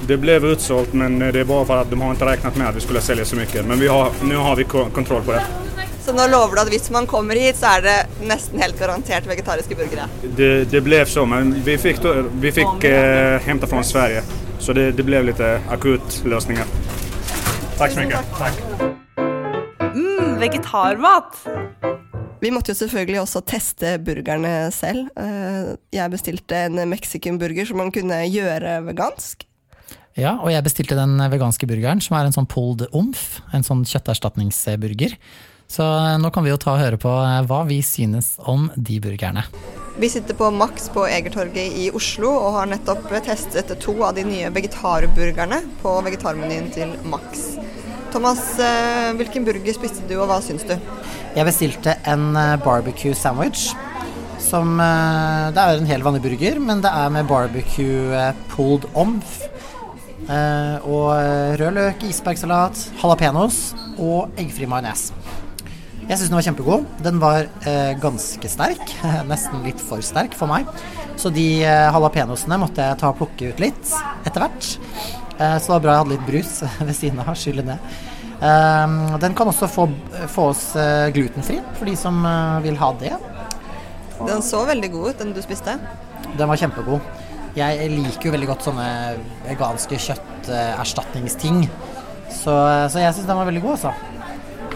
Det 0.07 0.19
ble 0.21 0.37
utsolgt, 0.53 0.93
men 0.93 1.23
eh, 1.23 1.33
det 1.33 1.47
er 1.47 1.49
bare 1.49 1.65
for 1.65 1.87
at 1.87 1.89
de 1.89 2.03
har 2.03 2.13
ikke 2.13 2.29
regnet 2.35 2.61
med 2.61 2.69
at 2.69 2.77
vi 2.77 2.85
skulle 2.85 3.01
selge 3.01 3.25
så 3.25 3.41
mye. 3.41 3.65
Men 3.65 3.81
nå 3.81 3.89
har, 3.97 4.13
har 4.51 4.61
vi 4.61 4.69
kontroll 4.69 5.25
på 5.25 5.39
det. 5.39 5.76
Så 6.07 6.13
nå 6.15 6.23
lover 6.31 6.55
du 6.55 6.61
at 6.63 6.69
hvis 6.71 6.85
man 6.95 7.07
kommer 7.11 7.35
hit, 7.35 7.57
så 7.59 7.73
er 7.77 7.81
det 7.83 7.95
nesten 8.31 8.61
helt 8.63 8.77
garantert 8.79 9.25
vegetariske 9.27 9.75
burgere. 9.75 10.05
Det, 10.39 10.51
det 10.71 10.79
ble 10.87 11.01
så 11.11 11.25
men 11.27 11.49
vi 11.67 11.75
fikk, 11.83 11.99
vi 12.39 12.53
fikk 12.55 12.85
eh, 12.87 13.41
hente 13.43 13.67
fra 13.67 13.81
Sverige. 13.83 14.21
Så 14.63 14.71
det, 14.77 14.93
det 14.95 15.03
ble 15.09 15.25
litt 15.27 15.43
akutt 15.43 16.21
løsninger. 16.23 16.71
Takk 17.81 17.97
så 17.97 18.05
mye. 18.05 18.21
Takk. 18.39 18.61
Mm, 19.97 20.37
vegetarmat! 20.45 21.41
Vi 22.39 22.53
måtte 22.55 22.71
jo 22.71 22.79
selvfølgelig 22.79 23.19
også 23.25 23.43
teste 23.51 23.97
burgerne 24.07 24.55
selv. 24.71 25.11
Eh, 25.19 25.75
Jeg 25.97 26.15
bestilte 26.15 26.63
en 26.69 26.85
mexican-burger 26.87 27.67
som 27.67 27.83
man 27.83 27.91
kunne 27.91 28.21
gjøre 28.31 28.79
vegansk. 28.93 29.43
Ja, 30.15 30.37
og 30.39 30.55
jeg 30.55 30.63
bestilte 30.65 30.95
den 30.97 31.19
veganske 31.35 31.67
burgeren, 31.67 31.99
som 32.01 32.15
er 32.17 32.31
en 32.31 32.39
sånn 32.39 32.47
pulled 32.49 32.87
omf, 32.95 33.41
en 33.51 33.67
sånn 33.67 33.83
kjøtterstatningsburger. 33.91 35.19
Så 35.69 35.85
eh, 35.85 36.19
nå 36.21 36.31
kan 36.31 36.47
vi 36.47 36.53
jo 36.53 36.61
ta 36.61 36.77
og 36.77 36.83
høre 36.83 36.99
på 37.01 37.11
eh, 37.11 37.41
hva 37.49 37.63
vi 37.69 37.81
synes 37.85 38.37
om 38.47 38.69
de 38.77 39.01
burgerne. 39.03 39.47
Vi 39.97 40.11
sitter 40.13 40.37
på 40.37 40.51
Max 40.53 40.91
på 40.93 41.07
Egertorget 41.09 41.79
i 41.81 41.89
Oslo 41.97 42.29
og 42.35 42.59
har 42.59 42.69
nettopp 42.69 43.09
testet 43.25 43.73
to 43.81 43.95
av 44.05 44.15
de 44.19 44.27
nye 44.29 44.51
vegetarburgerne 44.53 45.63
på 45.81 45.95
vegetarmenyen 46.05 46.69
til 46.75 46.93
Max. 47.09 47.57
Thomas, 48.13 48.43
eh, 48.61 49.15
hvilken 49.17 49.49
burger 49.49 49.77
spiste 49.77 50.05
du, 50.09 50.19
og 50.21 50.29
hva 50.31 50.39
syns 50.45 50.67
du? 50.69 50.77
Jeg 51.37 51.49
bestilte 51.49 51.97
en 52.09 52.31
barbecue 52.65 53.17
sandwich. 53.17 53.73
Som 54.47 54.79
Det 54.79 55.59
er 55.59 55.81
en 55.81 55.89
helt 55.89 56.05
vanlig 56.05 56.23
burger, 56.23 56.61
men 56.63 56.81
det 56.85 56.93
er 56.93 57.11
med 57.11 57.27
barbecue 57.27 58.21
pulled 58.53 58.87
omf. 58.95 59.41
Eh, 60.27 60.87
og 60.87 61.13
rød 61.61 61.75
løk, 61.77 62.03
isbergsalat, 62.09 62.79
jalapeños 62.99 63.75
og 63.99 64.33
eggfri 64.39 64.67
majones. 64.67 65.13
Jeg 66.07 66.21
syns 66.21 66.31
den 66.31 66.39
var 66.39 66.45
kjempegod. 66.47 66.85
Den 67.03 67.17
var 67.19 67.49
eh, 67.67 67.93
ganske 67.99 68.49
sterk. 68.51 68.93
Nesten 69.31 69.65
litt 69.67 69.81
for 69.83 70.05
sterk 70.07 70.37
for 70.39 70.47
meg. 70.51 70.69
Så 71.19 71.33
de 71.35 71.47
eh, 71.67 71.87
jalapeñosene 71.91 72.59
måtte 72.63 72.85
jeg 72.85 73.01
ta 73.01 73.11
og 73.11 73.19
plukke 73.19 73.51
ut 73.51 73.63
litt 73.63 73.91
etter 74.23 74.45
hvert. 74.45 74.69
Eh, 75.35 75.57
så 75.59 75.67
det 75.67 75.75
var 75.75 75.83
bra 75.83 75.97
jeg 75.97 76.05
hadde 76.05 76.15
litt 76.15 76.29
brus 76.29 76.53
ved 76.87 76.95
siden 76.95 77.25
av. 77.25 77.33
Skylle 77.35 77.67
ned. 77.67 77.91
Eh, 78.39 78.97
den 79.27 79.35
kan 79.35 79.51
også 79.51 79.67
få, 79.73 79.89
få 80.31 80.49
oss 80.53 80.65
eh, 80.79 81.09
glutenfri, 81.17 81.59
for 81.75 81.91
de 81.91 81.99
som 81.99 82.23
eh, 82.23 82.63
vil 82.69 82.79
ha 82.79 82.93
det. 83.03 83.15
Den 84.23 84.47
så 84.47 84.63
veldig 84.69 84.93
god 84.95 85.11
ut, 85.11 85.21
den 85.25 85.35
du 85.35 85.43
spiste. 85.43 85.75
Den 86.37 86.47
var 86.47 86.61
kjempegod. 86.61 87.03
Jeg 87.57 87.89
liker 87.91 88.29
jo 88.29 88.37
veldig 88.37 88.53
godt 88.53 88.67
sånne 88.69 88.89
veganske 89.47 89.99
kjøtterstatningsting. 90.07 91.65
Så, 92.31 92.53
så 92.93 93.01
jeg 93.01 93.17
syns 93.17 93.27
den 93.27 93.39
var 93.41 93.49
veldig 93.49 93.65
god, 93.65 93.79
altså. 93.81 94.16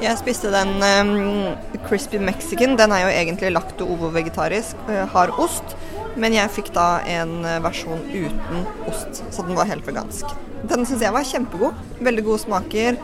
Jeg 0.00 0.16
spiste 0.16 0.48
den 0.48 0.78
um, 0.80 1.56
crispy 1.84 2.16
mexican. 2.22 2.76
Den 2.80 2.92
er 2.96 3.02
jo 3.04 3.10
egentlig 3.12 3.50
lacto-ovo-vegetarisk, 3.52 4.78
uh, 4.88 5.04
har 5.12 5.32
ost. 5.42 5.74
Men 6.20 6.34
jeg 6.34 6.52
fikk 6.54 6.70
da 6.74 7.02
en 7.04 7.34
uh, 7.44 7.58
versjon 7.64 8.00
uten 8.08 8.64
ost, 8.88 9.20
så 9.30 9.44
den 9.44 9.58
var 9.58 9.68
helt 9.68 9.84
vegansk. 9.86 10.32
Den 10.70 10.88
syns 10.88 11.04
jeg 11.04 11.12
var 11.12 11.28
kjempegod. 11.28 11.76
Veldig 12.00 12.24
gode 12.26 12.44
smaker. 12.46 12.96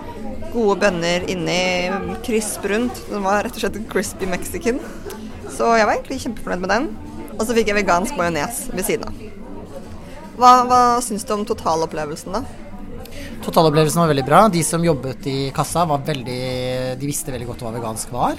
Gode 0.54 0.78
bønner 0.87 1.28
inni, 1.28 1.61
krisp 2.24 2.64
rundt. 2.70 3.04
Den 3.11 3.24
var 3.26 3.44
rett 3.44 3.56
og 3.59 3.66
slett 3.66 3.80
crispy 3.92 4.28
mexican. 4.32 4.80
Så 5.52 5.76
jeg 5.76 5.88
var 5.88 5.98
egentlig 5.98 6.22
kjempefornøyd 6.24 6.64
med 6.64 6.72
den. 6.78 6.92
Og 7.37 7.44
så 7.44 7.56
fikk 7.56 7.72
jeg 7.72 7.82
vegansk 7.82 8.16
majones 8.16 8.66
ved 8.72 8.88
siden 8.88 9.11
av. 9.11 9.24
Hva, 10.37 10.52
hva 10.68 10.80
syns 11.04 11.24
du 11.24 11.32
om 11.37 11.44
totalopplevelsen, 11.48 12.40
da? 12.40 12.64
Totalopplevelsen 13.44 14.00
var 14.00 14.11
veldig 14.11 14.24
bra. 14.26 14.40
De 14.52 14.62
som 14.64 14.85
jobbet 14.85 15.26
i 15.30 15.37
kassa, 15.54 15.85
var 15.88 16.02
veldig, 16.04 16.42
de 16.94 17.09
visste 17.11 17.35
veldig 17.35 17.49
godt 17.51 17.64
hva 17.66 17.75
vegansk 17.75 18.14
var. 18.14 18.38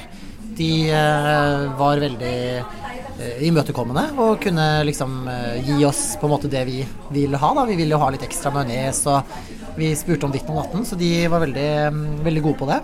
De 0.57 0.71
eh, 0.89 1.65
var 1.77 2.01
veldig 2.01 2.37
eh, 2.57 3.43
imøtekommende 3.45 4.07
og 4.23 4.39
kunne 4.41 4.65
liksom 4.87 5.19
eh, 5.29 5.67
gi 5.67 5.77
oss 5.85 6.15
på 6.17 6.29
en 6.29 6.33
måte 6.33 6.51
det 6.51 6.63
vi 6.69 6.79
ville 7.13 7.41
ha. 7.41 7.53
Da. 7.59 7.67
Vi 7.69 7.77
ville 7.77 7.93
jo 7.93 8.01
ha 8.01 8.09
litt 8.13 8.25
ekstra 8.25 8.53
majones, 8.55 9.03
og 9.11 9.77
vi 9.77 9.91
spurte 9.97 10.25
om 10.25 10.33
ditten 10.33 10.55
og 10.55 10.63
datten, 10.63 10.87
så 10.89 10.97
de 10.97 11.11
var 11.29 11.43
veldig, 11.45 11.69
mm, 11.93 12.03
veldig 12.25 12.45
gode 12.47 12.61
på 12.63 12.69
det. 12.71 12.81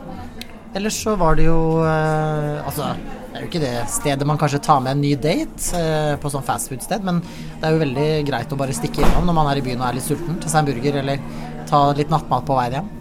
Ellers 0.73 0.97
så 1.05 1.13
var 1.15 1.37
det 1.37 1.45
jo 1.45 1.57
eh, 1.85 2.65
Altså, 2.65 2.93
Det 2.97 3.37
er 3.37 3.43
jo 3.43 3.49
ikke 3.49 3.61
det 3.61 3.73
stedet 3.93 4.27
man 4.29 4.39
kanskje 4.41 4.61
tar 4.65 4.81
med 4.81 4.95
en 4.95 5.03
ny 5.05 5.13
date 5.17 5.77
eh, 5.77 6.15
på 6.21 6.29
sånn 6.33 6.45
fastfood-sted, 6.45 7.05
men 7.05 7.21
det 7.21 7.65
er 7.65 7.75
jo 7.75 7.81
veldig 7.81 8.09
greit 8.29 8.53
å 8.53 8.59
bare 8.59 8.75
stikke 8.77 9.01
innom 9.01 9.29
når 9.29 9.37
man 9.39 9.49
er 9.51 9.61
i 9.61 9.65
byen 9.65 9.81
og 9.81 9.89
er 9.89 9.97
litt 9.97 10.05
sulten, 10.05 10.37
til 10.41 10.53
seg 10.53 10.61
en 10.61 10.69
burger 10.69 10.99
eller 11.01 11.23
ta 11.69 11.87
litt 11.97 12.13
nattmat 12.13 12.45
på 12.45 12.57
veien 12.59 12.77
hjem. 12.77 12.91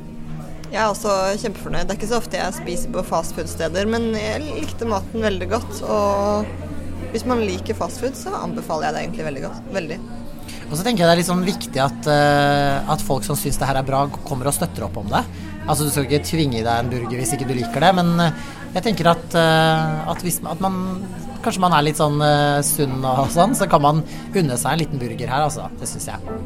Jeg 0.72 0.80
er 0.80 0.88
også 0.88 1.14
kjempefornøyd. 1.42 1.84
Det 1.84 1.92
er 1.92 1.98
ikke 1.98 2.08
så 2.08 2.18
ofte 2.22 2.38
jeg 2.38 2.56
spiser 2.56 2.92
på 2.94 3.04
fastfood-steder, 3.04 3.88
men 3.92 4.14
jeg 4.16 4.40
likte 4.46 4.88
maten 4.88 5.20
veldig 5.20 5.48
godt. 5.50 5.82
Og 5.84 7.10
hvis 7.12 7.26
man 7.28 7.44
liker 7.44 7.76
fastfood, 7.76 8.16
så 8.16 8.32
anbefaler 8.38 8.88
jeg 8.88 8.94
det 8.94 9.02
egentlig 9.02 9.26
veldig 9.26 9.42
godt. 9.44 9.68
Veldig. 9.76 9.98
Og 10.70 10.78
så 10.78 10.86
tenker 10.86 11.04
jeg 11.04 11.10
det 11.10 11.12
er 11.12 11.20
litt 11.20 11.28
sånn 11.28 11.44
viktig 11.44 11.82
at, 11.84 12.08
uh, 12.08 12.88
at 12.94 13.04
folk 13.04 13.28
som 13.28 13.36
syns 13.36 13.60
det 13.60 13.68
her 13.68 13.82
er 13.82 13.84
bra, 13.84 14.06
kommer 14.24 14.48
og 14.48 14.56
støtter 14.56 14.88
opp 14.88 14.96
om 15.02 15.12
det. 15.12 15.20
Altså 15.68 15.84
Du 15.84 15.92
skal 15.92 16.08
ikke 16.08 16.24
tvinge 16.24 16.62
i 16.62 16.64
deg 16.64 16.72
en 16.72 16.90
burger 16.90 17.20
hvis 17.20 17.36
ikke 17.36 17.50
du 17.52 17.54
liker 17.54 17.84
det, 17.84 17.92
men 18.00 18.16
eh, 18.24 18.40
jeg 18.72 18.86
tenker 18.88 19.12
at, 19.12 19.36
uh, 19.36 20.08
at 20.10 20.24
hvis 20.24 20.40
at 20.40 20.64
man 20.64 20.80
Kanskje 21.42 21.58
man 21.58 21.74
er 21.74 21.82
litt 21.82 21.98
sånn 21.98 22.20
uh, 22.22 22.62
sunn 22.62 23.00
og 23.02 23.26
sånn, 23.36 23.56
så 23.58 23.66
kan 23.68 23.82
man 23.82 24.04
unne 24.30 24.56
seg 24.56 24.72
en 24.72 24.84
liten 24.86 25.02
burger 25.02 25.26
her, 25.26 25.48
altså. 25.50 25.66
Det 25.80 25.90
syns 25.90 26.12
jeg. 26.14 26.36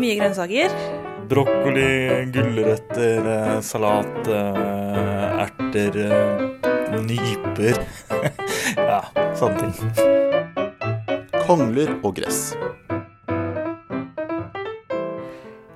Mye 0.00 0.16
grønnsaker. 0.16 0.72
Brokkoli, 1.28 2.26
gulrøtter, 2.30 3.26
eh, 3.26 3.60
salat, 3.60 4.28
eh, 4.28 5.42
erter, 5.42 5.96
eh, 6.06 7.00
nyper. 7.02 7.80
ja, 8.90 9.00
sånne 9.34 9.72
ting. 9.74 11.34
Kongler 11.46 11.96
og 12.02 12.14
gress. 12.20 12.54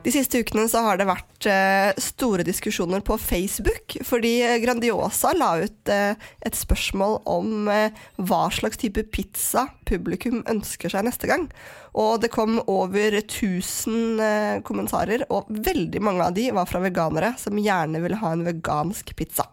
De 0.00 0.08
siste 0.14 0.40
ukene 0.40 0.64
så 0.70 0.80
har 0.80 0.96
det 0.96 1.04
vært 1.10 1.46
eh, 1.50 1.90
store 2.00 2.44
diskusjoner 2.46 3.02
på 3.04 3.18
Facebook, 3.20 3.98
fordi 4.06 4.32
Grandiosa 4.62 5.34
la 5.36 5.50
ut 5.60 5.92
eh, 5.92 6.16
et 6.40 6.56
spørsmål 6.56 7.18
om 7.28 7.68
eh, 7.68 7.98
hva 8.16 8.46
slags 8.54 8.80
type 8.80 9.04
pizza 9.12 9.66
publikum 9.84 10.40
ønsker 10.48 10.94
seg 10.94 11.04
neste 11.04 11.28
gang. 11.28 11.44
Og 12.00 12.22
det 12.24 12.32
kom 12.32 12.62
over 12.64 13.18
1000 13.20 14.24
eh, 14.24 14.56
kommentarer, 14.64 15.26
og 15.28 15.52
veldig 15.52 16.00
mange 16.06 16.30
av 16.30 16.36
de 16.38 16.48
var 16.56 16.70
fra 16.70 16.80
veganere 16.80 17.34
som 17.40 17.60
gjerne 17.60 18.00
ville 18.00 18.22
ha 18.22 18.32
en 18.32 18.46
vegansk 18.48 19.12
pizza. 19.20 19.50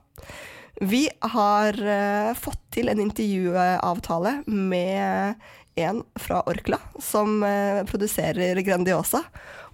Vi 0.79 1.09
har 1.33 1.75
eh, 1.75 2.33
fått 2.39 2.61
til 2.77 2.87
en 2.93 3.03
intervjuavtale 3.03 4.37
med 4.47 5.47
en 5.77 6.03
fra 6.19 6.41
Orkla 6.49 6.79
som 7.03 7.43
eh, 7.43 7.83
produserer 7.87 8.61
Grandiosa, 8.65 9.23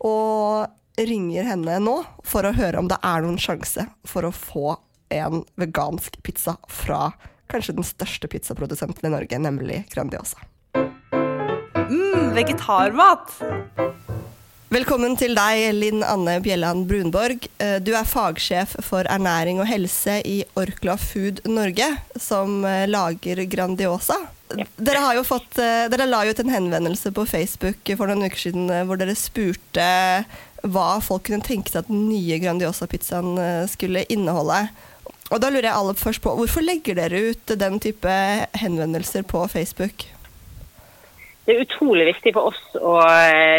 og 0.03 0.67
ringer 0.99 1.47
henne 1.47 1.79
nå 1.81 1.95
for 2.27 2.45
å 2.45 2.53
høre 2.53 2.81
om 2.81 2.89
det 2.91 2.99
er 3.01 3.23
noen 3.25 3.39
sjanse 3.41 3.87
for 4.07 4.27
å 4.27 4.33
få 4.35 4.75
en 5.13 5.43
vegansk 5.59 6.19
pizza 6.25 6.57
fra 6.69 7.11
kanskje 7.51 7.77
den 7.77 7.87
største 7.87 8.29
pizzaprodusenten 8.29 9.09
i 9.09 9.13
Norge, 9.13 9.39
nemlig 9.39 9.83
Grandiosa. 9.93 10.41
Mm, 10.73 12.33
vegetarmat! 12.37 13.37
Velkommen 14.73 15.13
til 15.19 15.35
deg, 15.37 15.67
Linn 15.77 16.01
Anne 16.01 16.39
Bjelland 16.41 16.87
Brunborg. 16.89 17.45
Eh, 17.61 17.77
Du 17.77 17.91
er 17.93 18.07
fagsjef 18.09 18.73
for 18.81 19.05
ernæring 19.05 19.59
og 19.61 19.69
helse 19.69 20.15
i 20.25 20.39
Orkla 20.57 20.95
Food 20.97 21.43
Norge, 21.45 21.91
som 22.17 22.63
eh, 22.65 22.87
lager 22.89 23.43
Grandiosa. 23.45 24.17
Dere, 24.53 25.01
har 25.01 25.17
jo 25.17 25.25
fått, 25.25 25.57
eh, 25.57 25.89
dere 25.89 26.07
la 26.07 26.23
jo 26.25 26.33
ut 26.33 26.41
en 26.43 26.53
henvendelse 26.53 27.11
på 27.15 27.25
Facebook 27.29 27.89
for 27.97 28.09
noen 28.09 28.27
uker 28.27 28.41
siden 28.45 28.69
eh, 28.69 28.83
hvor 28.87 28.99
dere 28.99 29.15
spurte 29.17 29.85
hva 30.63 30.87
folk 31.03 31.25
kunne 31.27 31.43
tenke 31.43 31.71
seg 31.71 31.83
at 31.83 31.91
den 31.91 32.05
nye 32.07 32.39
Grandiosa-pizzaen 32.43 33.37
eh, 33.41 33.61
skulle 33.71 34.05
inneholde. 34.13 34.67
Og 35.33 35.41
da 35.41 35.49
lurer 35.49 35.69
jeg 35.71 35.77
alle 35.79 35.95
først 35.97 36.21
på, 36.23 36.35
Hvorfor 36.37 36.65
legger 36.65 36.99
dere 36.99 37.23
ut 37.31 37.55
den 37.59 37.79
type 37.81 38.17
henvendelser 38.61 39.25
på 39.25 39.45
Facebook? 39.51 40.05
Det 41.43 41.55
er 41.55 41.65
utrolig 41.65 42.05
viktig 42.13 42.31
for 42.35 42.53
oss 42.53 42.77
å 42.79 42.93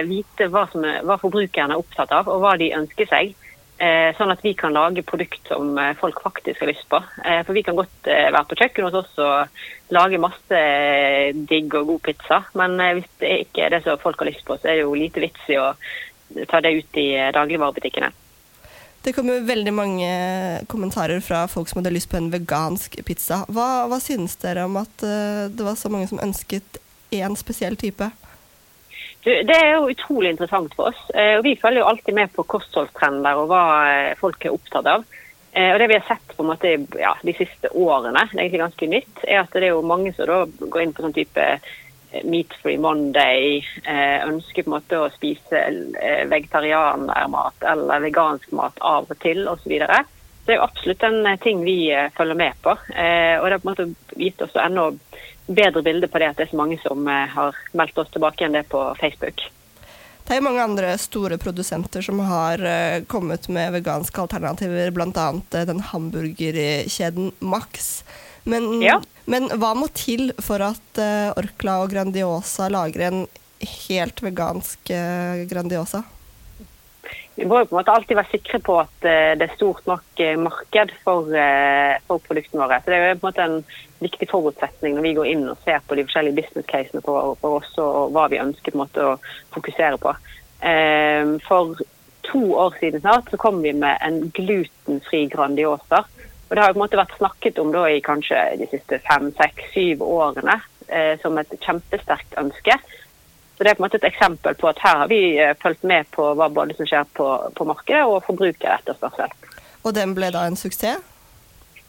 vite 0.08 0.46
hva, 0.48 0.64
som 0.72 0.86
er, 0.88 1.02
hva 1.04 1.18
forbrukerne 1.20 1.74
er 1.74 1.82
opptatt 1.82 2.14
av, 2.16 2.30
og 2.32 2.40
hva 2.40 2.54
de 2.60 2.70
ønsker 2.78 3.10
seg. 3.10 3.34
Eh, 3.78 4.10
Sånn 4.18 4.32
at 4.32 4.42
vi 4.44 4.54
kan 4.58 4.74
lage 4.74 5.04
produkt 5.06 5.50
som 5.50 5.76
eh, 5.78 5.94
folk 5.98 6.20
faktisk 6.24 6.62
har 6.62 6.70
lyst 6.70 6.88
på. 6.90 7.00
Eh, 7.24 7.42
For 7.46 7.56
vi 7.56 7.64
kan 7.66 7.78
godt 7.78 8.08
være 8.08 8.44
på 8.50 8.58
kjøkkenet 8.60 8.90
hos 8.90 9.04
oss 9.04 9.22
og 9.22 9.94
lage 9.94 10.20
masse 10.22 10.64
digg 11.50 11.74
og 11.78 11.92
god 11.92 12.02
pizza, 12.08 12.40
men 12.58 12.76
hvis 12.98 13.08
det 13.22 13.32
ikke 13.44 13.66
er 13.66 13.76
det 13.76 13.84
som 13.84 14.00
folk 14.00 14.20
har 14.22 14.30
lyst 14.30 14.44
på, 14.46 14.56
så 14.58 14.70
er 14.70 14.78
det 14.78 14.84
jo 14.86 14.98
lite 14.98 15.22
vits 15.22 15.48
i 15.52 15.58
å 15.60 15.72
ta 16.50 16.60
det 16.64 16.72
ut 16.80 16.98
i 16.98 17.08
dagligvarebutikkene. 17.36 18.10
Det 19.04 19.12
kommer 19.12 19.44
veldig 19.44 19.74
mange 19.76 20.10
kommentarer 20.72 21.20
fra 21.20 21.42
folk 21.52 21.68
som 21.68 21.82
hadde 21.82 21.92
lyst 21.92 22.08
på 22.08 22.16
en 22.16 22.30
vegansk 22.32 22.96
pizza. 23.04 23.42
Hva, 23.52 23.84
hva 23.90 24.00
synes 24.00 24.38
dere 24.40 24.64
om 24.64 24.78
at 24.80 25.04
det 25.04 25.66
var 25.66 25.76
så 25.76 25.92
mange 25.92 26.08
som 26.08 26.22
ønsket 26.24 26.80
én 27.12 27.36
spesiell 27.36 27.76
type? 27.76 28.08
Det 29.24 29.56
er 29.56 29.70
jo 29.72 29.88
utrolig 29.88 30.34
interessant 30.34 30.74
for 30.76 30.90
oss. 30.90 30.98
eh, 31.14 31.38
og 31.38 31.44
Vi 31.44 31.56
følger 31.56 31.80
jo 31.80 31.88
alltid 31.88 32.14
med 32.14 32.32
på 32.34 32.44
kostholdstrender 32.44 33.38
og 33.40 33.46
hva 33.48 33.62
eh, 33.88 34.16
folk 34.20 34.44
er 34.44 34.52
opptatt 34.52 34.90
av. 34.90 35.06
Eh, 35.52 35.70
og 35.72 35.78
Det 35.80 35.88
vi 35.88 35.96
har 35.96 36.04
sett 36.08 36.36
på 36.36 36.44
en 36.44 36.50
måte 36.50 36.72
ja, 37.00 37.14
de 37.22 37.32
siste 37.32 37.70
årene, 37.72 38.26
det 38.28 38.36
er 38.36 38.42
egentlig 38.42 38.60
ganske 38.60 38.90
nytt, 38.92 39.24
er 39.24 39.40
at 39.40 39.56
det 39.56 39.62
er 39.64 39.72
jo 39.72 39.80
mange 39.80 40.12
som 40.12 40.28
da 40.28 40.42
går 40.60 40.82
inn 40.82 40.92
på 40.92 41.06
sånn 41.06 41.16
type 41.16 41.40
eh, 41.40 41.72
Meat-free 42.22 42.78
Monday, 42.78 43.64
ønsker 44.28 44.62
på 44.62 44.68
en 44.68 44.74
måte 44.76 45.00
å 45.02 45.08
spise 45.10 45.64
vegetarianermat 46.30 47.64
eller 47.72 48.04
vegansk 48.04 48.52
mat 48.54 48.76
av 48.78 49.08
og 49.10 49.18
til 49.18 49.48
osv. 49.50 49.64
Så 49.64 49.72
videre. 49.72 50.04
Det 50.46 50.54
er 50.54 50.60
jo 50.60 50.68
absolutt 50.68 51.02
en 51.08 51.26
ting 51.42 51.64
vi 51.66 51.90
følger 52.14 52.38
med 52.38 52.60
på. 52.62 52.70
Og 52.70 53.48
det 53.48 53.50
har 53.50 53.58
på 53.58 53.66
en 53.66 53.72
måte 53.72 54.20
gitt 54.20 54.46
oss 54.46 54.54
enda 54.62 54.92
bedre 55.46 55.82
bilde 55.84 56.08
på 56.08 56.20
det 56.22 56.30
at 56.32 56.38
det 56.38 56.46
er 56.46 56.52
så 56.54 56.60
mange 56.60 56.78
som 56.82 57.06
eh, 57.08 57.26
har 57.34 57.56
meldt 57.76 57.98
oss 58.00 58.12
tilbake 58.14 58.46
enn 58.46 58.56
det 58.56 58.66
på 58.72 58.80
Facebook. 59.00 59.44
Det 60.24 60.32
er 60.32 60.40
jo 60.40 60.46
mange 60.46 60.62
andre 60.64 60.94
store 60.96 61.36
produsenter 61.36 62.04
som 62.04 62.22
har 62.24 62.62
eh, 62.64 63.02
kommet 63.12 63.48
med 63.52 63.74
veganske 63.76 64.22
alternativer, 64.22 64.88
bl.a. 64.96 65.26
den 65.68 65.82
hamburgerkjeden 65.90 67.32
Max. 67.44 68.02
Men, 68.48 68.80
Ja. 68.82 69.00
men 69.26 69.48
hva 69.52 69.74
må 69.76 69.90
til 69.92 70.32
for 70.40 70.64
at 70.64 71.00
eh, 71.00 71.28
Orkla 71.36 71.82
og 71.84 71.92
Grandiosa 71.92 72.70
lager 72.72 73.06
en 73.08 73.22
helt 73.60 74.24
vegansk 74.24 74.90
eh, 74.92 75.44
Grandiosa? 75.50 76.02
Vi 77.34 77.46
må 77.50 77.58
jo 77.58 77.66
på 77.66 77.74
en 77.74 77.80
måte 77.80 77.94
alltid 77.94 78.14
være 78.14 78.30
sikre 78.30 78.60
på 78.62 78.76
at 78.78 79.06
eh, 79.10 79.32
det 79.38 79.48
er 79.48 79.56
stort 79.56 79.86
nok 79.90 80.20
eh, 80.22 80.36
marked 80.38 80.92
for, 81.02 81.32
eh, 81.34 81.96
for 82.06 82.22
produktene 82.22 82.62
våre. 82.62 82.78
Så 82.78 82.92
Det 82.92 82.98
er 82.98 83.08
jo 83.08 83.16
på 83.18 83.26
en 83.26 83.32
måte 83.32 83.46
en 83.48 83.56
viktig 84.04 84.28
forutsetning 84.30 84.94
når 84.94 85.06
vi 85.08 85.14
går 85.16 85.30
inn 85.32 85.48
og 85.50 85.58
ser 85.64 85.82
på 85.82 85.98
de 85.98 86.04
forskjellige 86.06 86.38
business 86.38 86.68
casene 86.70 87.02
for, 87.02 87.34
for 87.42 87.58
oss 87.58 87.72
og 87.82 88.14
hva 88.14 88.28
vi 88.30 88.42
ønsker 88.42 88.70
på 88.70 88.78
en 88.78 88.84
måte 88.84 89.08
å 89.08 89.16
fokusere 89.56 89.98
på. 89.98 90.14
For 91.44 91.82
to 92.24 92.42
år 92.56 92.76
siden 92.78 93.02
snart 93.02 93.32
så 93.32 93.38
kom 93.40 93.58
vi 93.64 93.74
med 93.76 93.98
en 94.04 94.30
glutenfri 94.36 95.26
Grandiosa. 95.32 96.04
Og 96.04 96.54
Det 96.54 96.62
har 96.62 96.70
jo 96.70 96.76
på 96.76 96.78
en 96.78 96.84
måte 96.84 97.00
vært 97.00 97.18
snakket 97.18 97.58
om 97.60 97.72
da 97.74 97.82
i 97.90 98.04
kanskje 98.04 98.40
de 98.62 98.68
siste 98.70 99.00
fem, 99.08 99.32
seks, 99.36 99.66
syv 99.74 100.06
årene 100.06 100.60
som 101.20 101.36
et 101.40 101.52
kjempesterkt 101.64 102.38
ønske. 102.40 102.78
Så 103.56 103.64
Det 103.64 103.70
er 103.70 103.74
på 103.78 103.82
en 103.82 103.86
måte 103.86 103.98
et 104.02 104.10
eksempel 104.10 104.54
på 104.58 104.68
at 104.68 104.80
her 104.82 105.00
har 105.04 105.08
vi 105.10 105.38
eh, 105.38 105.54
fulgt 105.62 105.84
med 105.86 106.10
på 106.10 106.32
hva 106.34 106.50
både 106.50 106.74
som 106.74 106.88
skjer 106.90 107.06
på, 107.14 107.26
på 107.54 107.66
markedet 107.68 108.02
og 108.08 108.24
forbrukeretterspørsel. 108.26 109.34
Og 109.84 109.94
den 109.94 110.14
ble 110.16 110.32
da 110.34 110.46
en 110.48 110.58
suksess? 110.58 111.10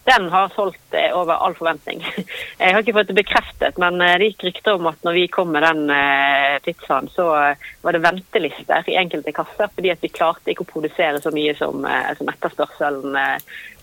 Den 0.06 0.28
har 0.30 0.52
solgt 0.54 0.94
eh, 0.94 1.10
over 1.18 1.42
all 1.42 1.56
forventning. 1.58 2.04
Jeg 2.62 2.76
har 2.76 2.84
ikke 2.84 2.94
fått 3.00 3.10
det 3.10 3.18
bekreftet, 3.18 3.82
men 3.82 3.98
eh, 3.98 4.14
det 4.22 4.30
gikk 4.30 4.46
rykter 4.52 4.78
om 4.78 4.92
at 4.92 5.02
når 5.08 5.18
vi 5.18 5.26
kom 5.34 5.50
med 5.56 5.66
den 5.66 5.90
pizzaen, 6.62 7.10
så 7.10 7.32
var 7.82 7.98
det 7.98 8.04
ventelister 8.06 8.92
i 8.92 9.00
enkelte 9.02 9.34
kasser 9.34 9.72
fordi 9.74 9.90
at 9.96 10.06
vi 10.06 10.14
klarte 10.14 10.54
ikke 10.54 10.68
å 10.68 10.70
produsere 10.76 11.24
så 11.24 11.34
mye 11.34 11.58
som, 11.58 11.82
som 12.20 12.30
etterspørselen 12.30 13.18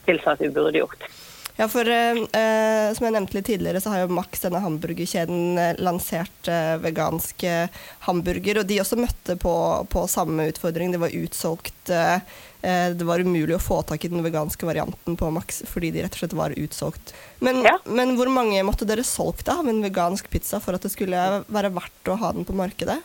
tilsa 0.06 0.36
at 0.36 0.46
vi 0.46 0.54
burde 0.54 0.84
gjort. 0.84 1.10
Ja, 1.56 1.68
for 1.68 1.88
eh, 1.88 2.16
eh, 2.16 2.92
som 2.96 3.06
jeg 3.06 3.12
nevnte 3.12 3.36
litt 3.36 3.48
tidligere, 3.50 3.80
så 3.82 3.92
har 3.92 4.02
jo 4.02 4.14
Max, 4.16 4.40
denne 4.40 4.62
hamburgerkjeden, 4.64 5.58
eh, 5.60 5.74
lansert 5.84 6.48
eh, 6.48 6.78
vegansk 6.80 7.44
eh, 7.44 7.82
hamburger. 8.06 8.62
Og 8.62 8.70
de 8.70 8.80
også 8.80 8.96
møtte 9.00 9.36
på, 9.40 9.52
på 9.92 10.06
samme 10.08 10.48
utfordring. 10.48 10.94
Det 10.94 11.02
var 11.02 11.16
utsolgt. 11.18 11.92
Eh, 11.92 12.40
det 12.62 13.02
var 13.02 13.18
umulig 13.18 13.56
å 13.56 13.62
få 13.62 13.80
tak 13.82 14.04
i 14.06 14.10
den 14.12 14.22
veganske 14.22 14.62
varianten 14.68 15.16
på 15.18 15.32
Max 15.34 15.64
fordi 15.66 15.88
de 15.90 16.04
rett 16.04 16.14
og 16.14 16.20
slett 16.20 16.36
var 16.38 16.54
utsolgt. 16.54 17.10
Men, 17.42 17.58
men 17.90 18.14
hvor 18.14 18.30
mange 18.30 18.62
måtte 18.62 18.86
dere 18.86 19.02
solgt 19.02 19.50
av 19.50 19.66
en 19.66 19.82
vegansk 19.82 20.30
pizza 20.30 20.62
for 20.62 20.78
at 20.78 20.86
det 20.86 20.92
skulle 20.94 21.42
være 21.50 21.72
verdt 21.74 22.12
å 22.12 22.20
ha 22.22 22.30
den 22.36 22.46
på 22.46 22.54
markedet? 22.54 23.00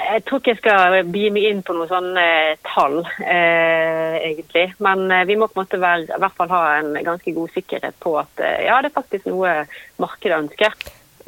Jeg 0.00 0.22
tror 0.26 0.40
ikke 0.40 0.52
jeg 0.54 0.60
skal 0.60 0.96
bi 1.12 1.26
meg 1.34 1.46
inn 1.50 1.60
på 1.66 1.74
noe 1.76 1.88
sånn 1.90 2.14
eh, 2.18 2.56
tall, 2.66 3.00
eh, 3.22 4.16
egentlig. 4.20 4.66
Men 4.82 5.04
eh, 5.12 5.26
vi 5.28 5.36
må 5.38 5.48
på 5.50 5.58
en 5.58 5.64
måte 5.64 5.80
være, 5.82 6.08
i 6.08 6.22
hvert 6.22 6.38
fall 6.38 6.50
ha 6.54 6.62
en 6.78 6.94
ganske 7.06 7.34
god 7.36 7.52
sikkerhet 7.54 7.98
på 8.02 8.16
at 8.20 8.42
eh, 8.44 8.64
ja, 8.66 8.80
det 8.80 8.90
er 8.90 8.96
faktisk 8.96 9.28
noe 9.30 9.60
markedet 10.02 10.40
ønsker. 10.44 10.74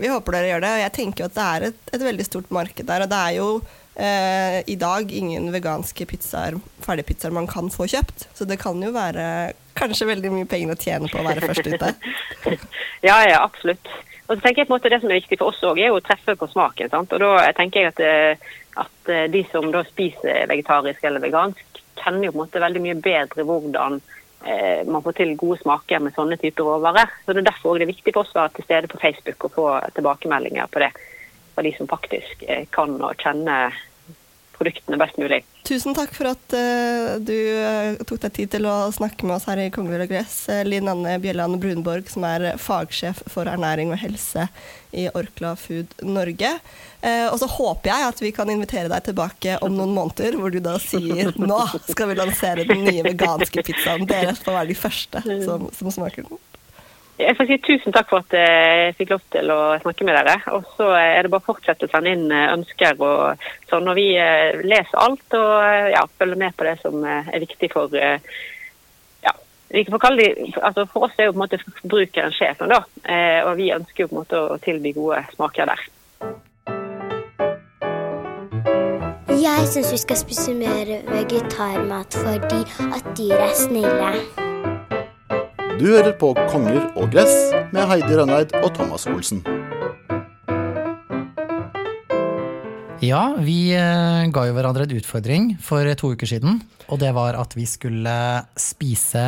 Vi 0.00 0.10
håper 0.10 0.38
dere 0.38 0.50
gjør 0.50 0.64
det, 0.64 0.72
og 0.74 0.82
jeg 0.82 0.94
tenker 0.96 1.28
at 1.28 1.36
det 1.36 1.46
er 1.46 1.68
et, 1.68 1.80
et 1.94 2.04
veldig 2.08 2.26
stort 2.26 2.52
marked 2.54 2.88
der. 2.88 3.04
Og 3.04 3.12
det 3.12 3.20
er 3.22 3.34
jo 3.36 3.48
eh, 3.94 4.58
i 4.66 4.78
dag 4.80 5.12
ingen 5.12 5.50
veganske 5.54 6.06
pizzaer, 6.08 6.56
ferdigpizzaer 6.82 7.34
man 7.34 7.50
kan 7.50 7.70
få 7.70 7.86
kjøpt. 7.92 8.28
Så 8.34 8.48
det 8.48 8.58
kan 8.62 8.80
jo 8.82 8.94
være 8.94 9.52
kanskje 9.78 10.08
veldig 10.08 10.32
mye 10.32 10.48
penger 10.48 10.74
å 10.74 10.80
tjene 10.80 11.12
på 11.12 11.20
å 11.20 11.28
være 11.28 11.44
først 11.50 11.70
ute. 11.74 11.92
Ja, 13.02 13.16
ja, 13.26 13.40
absolutt. 13.42 13.88
Og 14.28 14.36
så 14.36 14.44
tenker 14.44 14.62
jeg 14.62 14.68
på 14.68 14.72
en 14.72 14.76
måte 14.76 14.90
Det 14.92 15.00
som 15.02 15.10
er 15.10 15.18
viktig 15.18 15.38
for 15.40 15.50
oss 15.50 15.62
òg, 15.66 15.80
er 15.82 15.90
jo 15.90 15.96
å 15.98 16.04
treffe 16.04 16.36
på 16.38 16.46
smaken. 16.52 16.90
sant? 16.92 17.10
Og 17.12 17.18
da 17.18 17.48
tenker 17.56 17.82
jeg 17.82 17.90
at, 17.90 18.44
at 18.80 19.08
eh, 19.08 19.28
de 19.30 19.44
som 19.50 19.68
da 19.72 19.84
spiser 19.84 20.46
vegetarisk 20.50 21.04
eller 21.04 21.22
vegansk, 21.22 21.82
kjenner 22.00 22.28
jo 22.28 22.32
på 22.32 22.38
en 22.38 22.44
måte 22.46 22.62
veldig 22.62 22.82
mye 22.82 22.98
bedre 23.04 23.46
hvordan 23.46 24.00
eh, 24.46 24.82
man 24.88 25.04
får 25.04 25.18
til 25.18 25.34
gode 25.40 25.60
smaker 25.60 26.02
med 26.02 26.16
sånne 26.16 26.38
typer 26.40 26.68
råvarer. 26.68 27.12
Så 27.24 27.32
Det 27.32 27.44
er 27.44 27.50
derfor 27.50 27.78
det 27.78 27.88
er 27.88 27.94
viktig 27.94 28.14
for 28.14 28.24
oss 28.24 28.34
å 28.34 28.42
være 28.42 28.56
til 28.58 28.68
stede 28.68 28.92
på 28.92 29.00
Facebook 29.02 29.48
og 29.48 29.56
få 29.56 29.66
tilbakemeldinger 29.96 30.70
på 30.72 30.84
det 30.84 30.92
fra 31.54 31.64
de 31.66 31.74
som 31.76 31.90
faktisk 31.90 32.44
eh, 32.48 32.64
kan 32.72 32.96
og 33.00 33.20
kjenner 33.20 33.76
produktene 34.62 34.98
best 35.00 35.18
mulig. 35.18 35.42
Tusen 35.66 35.94
takk 35.94 36.12
for 36.14 36.30
at 36.32 36.54
uh, 36.54 37.18
du 37.22 37.34
uh, 37.34 37.98
tok 38.06 38.20
deg 38.24 38.34
tid 38.36 38.52
til 38.54 38.66
å 38.70 38.76
snakke 38.94 39.26
med 39.26 39.36
oss 39.36 39.46
her 39.50 39.60
i 39.62 39.70
Kongler 39.74 40.04
og 40.04 40.12
Gress. 40.12 40.44
Uh, 40.50 40.62
Linn 40.66 40.90
Anne 40.90 41.16
Bjelland 41.22 41.58
Brunborg, 41.62 42.10
som 42.10 42.26
er 42.28 42.52
fagsjef 42.60 43.22
for 43.30 43.50
ernæring 43.50 43.92
og 43.94 44.00
helse 44.02 44.48
i 44.92 45.06
Orkla 45.16 45.54
Food 45.56 45.94
Norge. 46.04 46.50
og 47.32 47.36
så 47.40 47.46
håper 47.48 47.88
jeg 47.88 48.08
at 48.10 48.18
vi 48.20 48.32
kan 48.36 48.50
invitere 48.52 48.90
deg 48.92 49.06
tilbake 49.06 49.56
om 49.64 49.72
noen 49.72 49.94
måneder, 49.96 50.36
hvor 50.36 50.52
du 50.52 50.60
da 50.60 50.76
sier 50.82 51.32
nå 51.40 51.62
skal 51.88 52.12
vi 52.12 52.18
lansere 52.20 52.68
den 52.68 52.84
nye 52.84 53.06
veganske 53.06 53.64
pizzaen. 53.64 54.04
Dere 54.10 54.36
får 54.36 54.58
være 54.58 54.68
de 54.74 54.76
første 54.76 55.24
som, 55.46 55.70
som 55.72 55.94
smaker 55.96 56.28
den. 56.28 56.42
Jeg 57.22 57.36
får 57.38 57.48
si 57.48 57.58
tusen 57.62 57.94
takk 57.94 58.08
for 58.10 58.24
at 58.24 58.34
jeg 58.34 58.94
fikk 58.98 59.12
lov 59.14 59.22
til 59.32 59.52
å 59.54 59.58
snakke 59.82 60.06
med 60.06 60.16
dere. 60.18 60.36
Og 60.56 60.66
så 60.76 60.88
er 60.98 61.22
det 61.22 61.30
bare 61.32 61.44
å 61.44 61.48
fortsette 61.52 61.86
å 61.86 61.92
sende 61.92 62.14
inn 62.16 62.26
ønsker 62.32 62.98
og 62.98 63.46
sånn. 63.70 63.88
Og 63.88 63.98
vi 63.98 64.08
leser 64.66 65.00
alt 65.00 65.38
og 65.38 65.54
ja, 65.94 66.02
følger 66.18 66.42
med 66.42 66.56
på 66.58 66.66
det 66.68 66.76
som 66.82 67.02
er 67.06 67.42
viktig 67.44 67.70
for 67.72 67.94
ja, 67.94 69.32
for, 69.72 70.08
det, 70.18 70.28
altså 70.60 70.86
for 70.90 71.08
oss 71.08 71.16
er 71.16 71.30
jo 71.30 71.34
på 71.34 71.38
en 71.38 71.44
måte 71.46 71.62
forbrukeren 71.62 72.34
sjefen, 72.36 72.74
da. 72.74 72.82
Og 73.48 73.56
vi 73.60 73.72
ønsker 73.74 74.04
jo 74.04 74.10
på 74.10 74.18
en 74.18 74.22
måte 74.24 74.42
å 74.42 74.60
tilby 74.62 74.94
gode 74.98 75.24
smaker 75.36 75.70
der. 75.72 75.90
Jeg 79.42 79.66
syns 79.72 79.92
vi 79.92 79.98
skal 79.98 80.16
spise 80.16 80.54
mer 80.54 80.92
vegetarmat 81.08 82.14
fordi 82.14 82.62
at 82.94 83.12
dyr 83.18 83.38
er 83.40 83.54
snille. 83.56 84.51
Du 85.80 85.86
hører 85.88 86.12
på 86.20 86.34
Konger 86.52 86.82
og 87.00 87.08
gress 87.14 87.32
med 87.72 87.86
Heidi 87.88 88.12
Rønneid 88.18 88.50
og 88.60 88.68
Thomas 88.76 89.06
Olsen. 89.08 89.40
Ja, 93.02 93.22
vi 93.40 93.72
eh, 93.74 94.26
ga 94.30 94.44
jo 94.46 94.52
hverandre 94.54 94.84
en 94.84 94.92
utfordring 94.98 95.48
for 95.64 95.88
to 95.98 96.12
uker 96.12 96.28
siden. 96.28 96.60
Og 96.92 97.00
det 97.00 97.14
var 97.16 97.38
at 97.40 97.56
vi 97.56 97.64
skulle 97.66 98.16
spise 98.60 99.24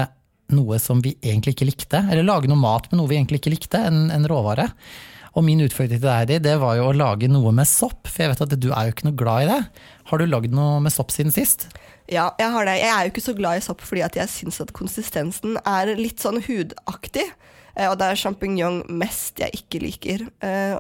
noe 0.55 0.79
som 0.83 1.01
vi 1.03 1.17
egentlig 1.25 1.57
ikke 1.57 1.71
likte. 1.71 2.05
Eller 2.13 2.27
lage 2.29 2.51
noe 2.51 2.61
mat 2.61 2.91
med 2.91 3.01
noe 3.01 3.11
vi 3.11 3.17
egentlig 3.19 3.41
ikke 3.41 3.55
likte, 3.57 3.81
en, 3.89 4.11
en 4.13 4.29
råvare. 4.29 4.69
Og 5.35 5.42
min 5.42 5.62
utfordring 5.64 5.99
til 5.99 6.07
deg, 6.07 6.44
det 6.44 6.59
var 6.62 6.77
jo 6.79 6.90
å 6.90 6.94
lage 6.97 7.31
noe 7.31 7.51
med 7.55 7.66
sopp. 7.66 8.07
For 8.07 8.25
jeg 8.25 8.35
vet 8.35 8.44
at 8.47 8.55
du 8.55 8.68
er 8.70 8.87
jo 8.87 8.94
ikke 8.94 9.09
noe 9.09 9.18
glad 9.18 9.47
i 9.47 9.51
det. 9.51 9.62
Har 10.11 10.20
du 10.20 10.29
lagd 10.31 10.55
noe 10.55 10.79
med 10.85 10.94
sopp 10.94 11.11
siden 11.14 11.35
sist? 11.35 11.66
Ja, 12.11 12.29
jeg 12.38 12.53
har 12.53 12.68
det. 12.68 12.77
Jeg 12.83 12.92
er 12.92 13.07
jo 13.07 13.14
ikke 13.14 13.25
så 13.25 13.35
glad 13.37 13.59
i 13.59 13.64
sopp 13.64 13.83
fordi 13.83 14.05
jeg 14.05 14.31
syns 14.31 14.61
at 14.62 14.75
konsistensen 14.77 15.59
er 15.64 15.94
litt 15.99 16.23
sånn 16.23 16.42
hudaktig. 16.44 17.27
Og 17.75 17.97
det 17.99 18.07
er 18.07 18.18
sjampinjong 18.20 18.77
mest 18.94 19.40
jeg 19.42 19.59
ikke 19.59 19.81
liker. 19.83 20.20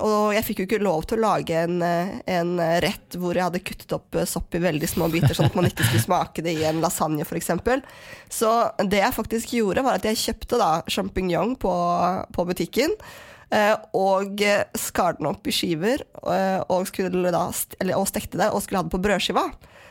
Og 0.06 0.28
jeg 0.36 0.46
fikk 0.46 0.60
jo 0.62 0.66
ikke 0.68 0.84
lov 0.84 1.08
til 1.10 1.18
å 1.18 1.24
lage 1.24 1.64
en, 1.64 1.82
en, 1.82 2.52
rett 2.84 3.18
hvor 3.18 3.34
jeg 3.34 3.48
hadde 3.48 3.64
kuttet 3.66 3.96
opp 3.96 4.20
sopp 4.30 4.54
i 4.54 4.62
veldig 4.62 4.90
små 4.92 5.08
biter, 5.10 5.34
sånn 5.34 5.50
at 5.50 5.58
man 5.58 5.66
ikke 5.66 5.88
skulle 5.88 6.04
smake 6.04 6.44
det 6.46 6.54
i 6.54 6.68
en 6.68 6.78
lasagne 6.84 7.26
f.eks. 7.26 7.50
Så 8.30 8.52
det 8.86 9.02
jeg 9.02 9.16
faktisk 9.18 9.56
gjorde, 9.58 9.82
var 9.82 9.98
at 9.98 10.06
jeg 10.06 10.22
kjøpte 10.22 10.60
da 10.62 10.72
sjampinjong 10.86 11.56
på, 11.58 11.74
på 12.36 12.46
butikken. 12.52 12.94
Og 13.94 14.40
skar 14.80 15.18
den 15.18 15.28
opp 15.30 15.46
i 15.46 15.52
skiver 15.54 16.00
og, 16.24 16.88
da, 17.30 17.44
og 17.94 18.08
stekte 18.10 18.40
det 18.40 18.48
og 18.50 18.64
skulle 18.64 18.80
ha 18.80 18.86
det 18.86 18.94
på 18.94 19.02
brødskiva. 19.04 19.44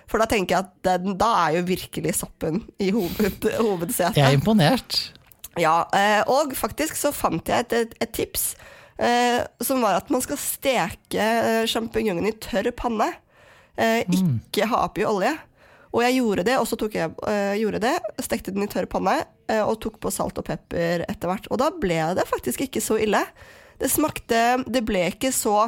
For 0.09 0.19
da 0.19 0.27
tenker 0.27 0.55
jeg 0.57 0.65
at 0.65 1.01
den, 1.03 1.15
da 1.19 1.29
er 1.45 1.59
jo 1.59 1.65
virkelig 1.69 2.15
soppen 2.19 2.63
i 2.81 2.89
hoved, 2.91 3.47
hovedsetet. 3.61 4.19
Jeg 4.19 4.25
er 4.33 4.37
imponert. 4.39 4.99
Ja, 5.59 5.83
og 6.27 6.55
faktisk 6.57 6.97
så 6.97 7.13
fant 7.15 7.49
jeg 7.49 7.67
et, 7.67 7.75
et, 7.77 7.97
et 8.03 8.15
tips. 8.15 8.53
Eh, 8.97 9.41
som 9.61 9.81
var 9.81 9.97
at 9.97 10.11
man 10.13 10.21
skal 10.21 10.39
steke 10.39 11.27
sjampinjongen 11.69 12.29
i 12.29 12.35
tørr 12.41 12.69
panne. 12.77 13.09
Eh, 13.73 14.03
ikke 14.05 14.67
ha 14.69 14.83
oppi 14.87 15.05
olje. 15.07 15.33
Og 15.93 16.01
jeg 16.01 16.17
gjorde 16.17 16.45
det, 16.47 16.57
og 16.57 16.65
så 16.65 16.77
tok 16.79 16.95
jeg 16.97 17.13
eh, 17.29 17.55
gjorde 17.61 17.83
det, 17.83 17.93
stekte 18.25 18.53
den 18.53 18.65
i 18.65 18.69
tørr 18.71 18.89
panne 18.89 19.19
og 19.53 19.75
tok 19.83 19.99
på 20.01 20.09
salt 20.09 20.37
og 20.39 20.45
pepper 20.47 21.03
etter 21.05 21.29
hvert. 21.29 21.45
Og 21.51 21.59
da 21.61 21.67
ble 21.75 21.99
det 22.17 22.23
faktisk 22.25 22.63
ikke 22.65 22.81
så 22.81 22.95
ille. 23.03 23.19
Det 23.77 23.89
smakte 23.91 24.63
Det 24.65 24.81
ble 24.87 25.03
ikke 25.11 25.33
så 25.35 25.67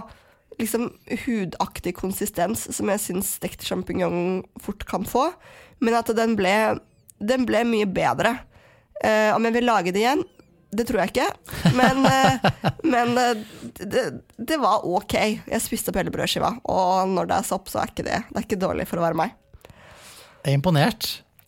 liksom 0.59 0.87
hudaktig 1.25 1.95
konsistens 1.97 2.67
som 2.75 2.89
jeg 2.91 3.01
syns 3.03 3.33
stekt 3.39 3.65
sjampinjong 3.65 4.45
fort 4.63 4.85
kan 4.87 5.05
få, 5.07 5.29
men 5.83 5.97
at 5.97 6.11
den 6.15 6.37
ble, 6.39 6.55
den 7.19 7.45
ble 7.47 7.65
mye 7.67 7.89
bedre. 7.89 8.37
Uh, 9.03 9.35
om 9.35 9.43
jeg 9.43 9.57
vil 9.57 9.67
lage 9.67 9.91
det 9.91 10.05
igjen? 10.05 10.23
Det 10.75 10.85
tror 10.87 11.03
jeg 11.03 11.13
ikke, 11.13 11.27
men, 11.77 12.01
men 12.93 13.13
det, 13.15 14.01
det, 14.35 14.57
var 14.59 14.83
ok. 14.83 15.13
Jeg 15.47 15.63
spiste 15.63 15.91
opp 15.91 15.99
hele 16.01 16.11
brødskiva, 16.11 16.49
og 16.67 17.13
når 17.13 17.29
det 17.29 17.37
er 17.37 17.47
sopp, 17.47 17.69
så 17.71 17.79
er 17.79 17.93
ikke 17.93 18.07
det, 18.07 18.17
det 18.27 18.39
er 18.41 18.47
ikke 18.47 18.59
dårlig 18.59 18.87
for 18.89 18.99
å 18.99 19.05
være 19.05 19.19
meg. 19.21 19.37
Jeg 20.45 20.53
er 20.53 20.59
imponert. 20.59 21.07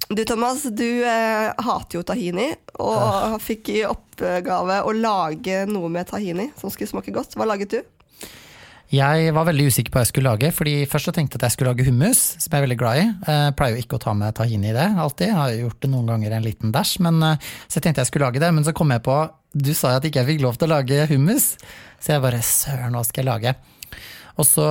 Du 0.09 0.23
Thomas, 0.25 0.63
du 0.73 0.87
eh, 1.05 1.51
hater 1.51 1.99
jo 1.99 2.01
tahini, 2.07 2.47
og 2.81 2.95
ja. 2.95 3.37
fikk 3.49 3.69
i 3.75 3.83
oppgave 3.85 4.79
å 4.87 4.95
lage 4.95 5.65
noe 5.69 5.91
med 5.93 6.09
tahini 6.09 6.47
som 6.57 6.73
skulle 6.73 6.89
smake 6.89 7.13
godt. 7.13 7.37
Hva 7.37 7.45
laget 7.45 7.75
du? 7.75 7.79
Jeg 8.87 9.33
var 9.35 9.45
veldig 9.49 9.67
usikker 9.67 9.91
på 9.91 9.99
hva 9.99 10.05
jeg 10.05 10.13
skulle 10.13 10.31
lage. 10.31 10.49
fordi 10.55 10.75
Først 10.89 11.09
så 11.09 11.13
tenkte 11.13 11.35
jeg 11.35 11.43
at 11.43 11.49
jeg 11.49 11.57
skulle 11.57 11.73
lage 11.75 11.85
hummus, 11.89 12.23
som 12.39 12.49
jeg 12.49 12.57
er 12.57 12.65
veldig 12.65 12.79
glad 12.79 13.01
i. 13.01 13.05
Jeg 13.27 13.55
pleier 13.59 13.75
jo 13.75 13.83
ikke 13.83 13.99
å 13.99 14.03
ta 14.07 14.13
med 14.15 14.37
tahini 14.39 14.71
i 14.71 14.77
det 14.77 14.87
alltid. 14.95 15.27
Jeg 15.27 15.37
har 15.37 15.55
gjort 15.59 15.81
det 15.83 15.91
noen 15.91 16.13
ganger 16.13 16.37
en 16.37 16.47
liten 16.47 16.71
dash. 16.73 17.01
Men, 17.03 17.19
så 17.67 17.77
jeg 17.77 17.83
tenkte 17.83 18.05
jeg 18.05 18.13
skulle 18.13 18.31
lage 18.31 18.41
det, 18.41 18.53
men 18.55 18.63
så 18.63 18.73
kom 18.73 18.95
jeg 18.95 19.03
på 19.03 19.17
Du 19.51 19.73
sa 19.75 19.91
jo 19.91 19.99
at 19.99 20.07
ikke 20.07 20.23
fikk 20.31 20.39
lov 20.45 20.55
til 20.55 20.71
å 20.71 20.77
lage 20.77 21.03
hummus. 21.11 21.57
Så 21.99 22.15
jeg 22.15 22.23
bare 22.23 22.39
søren, 22.39 22.95
hva 22.95 23.03
skal 23.03 23.25
jeg 23.25 23.29
lage? 23.33 23.57
Og 24.37 24.45
så, 24.45 24.65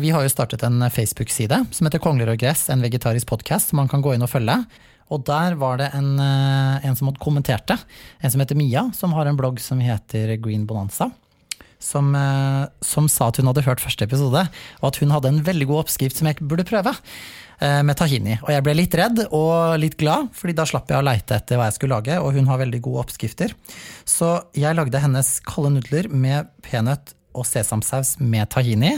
Vi 0.00 0.12
har 0.14 0.24
jo 0.24 0.32
startet 0.32 0.62
en 0.64 0.80
Facebook-side 0.90 1.64
som 1.70 1.86
heter 1.86 2.00
Kongler 2.00 2.32
og 2.32 2.40
gress, 2.40 2.68
en 2.72 2.80
vegetarisk 2.84 3.28
podkast 3.28 3.70
som 3.70 3.82
man 3.82 3.90
kan 3.90 4.00
gå 4.00 4.14
inn 4.16 4.24
og 4.24 4.32
følge. 4.32 4.56
Og 5.10 5.24
der 5.26 5.56
var 5.60 5.80
det 5.80 5.90
en, 5.94 6.14
en 6.20 6.96
som 6.96 7.10
kommenterte. 7.18 7.76
En 8.22 8.30
som 8.32 8.40
heter 8.40 8.56
Mia, 8.56 8.86
som 8.96 9.12
har 9.12 9.26
en 9.26 9.36
blogg 9.36 9.60
som 9.60 9.82
heter 9.82 10.36
Green 10.40 10.64
Bonanza 10.70 11.10
som, 11.80 12.14
eh, 12.14 12.68
som, 12.80 13.08
sa 13.08 13.30
at 13.30 13.40
hun 13.40 13.48
hadde 13.50 13.64
hørt 13.64 13.82
første 13.82 14.04
episode, 14.04 14.44
og 14.80 14.88
at 14.90 14.98
hun 15.00 15.12
hadde 15.14 15.32
en 15.32 15.44
veldig 15.44 15.68
god 15.70 15.86
oppskrift 15.86 16.20
som 16.20 16.28
jeg 16.28 16.40
burde 16.40 16.68
prøve. 16.68 16.94
Eh, 17.60 17.82
med 17.84 17.92
tahini. 17.92 18.38
Og 18.40 18.54
jeg 18.54 18.64
ble 18.64 18.72
litt 18.72 18.94
redd 18.96 19.18
og 19.36 19.74
litt 19.82 19.98
glad, 20.00 20.30
fordi 20.32 20.54
da 20.56 20.64
slapp 20.64 20.88
jeg 20.88 20.96
å 20.96 21.04
leite 21.04 21.36
etter 21.36 21.58
hva 21.60 21.66
jeg 21.68 21.76
skulle 21.76 21.98
lage, 21.98 22.16
og 22.16 22.32
hun 22.32 22.46
har 22.48 22.56
veldig 22.62 22.80
gode 22.86 23.02
oppskrifter. 23.02 23.52
Så 24.08 24.30
jeg 24.56 24.78
lagde 24.78 25.02
hennes 25.02 25.28
kalde 25.44 25.74
nudler 25.74 26.08
med 26.08 26.48
peanøtt 26.64 27.12
og 27.36 27.44
sesamsaus 27.44 28.14
med 28.16 28.48
tahini. 28.48 28.94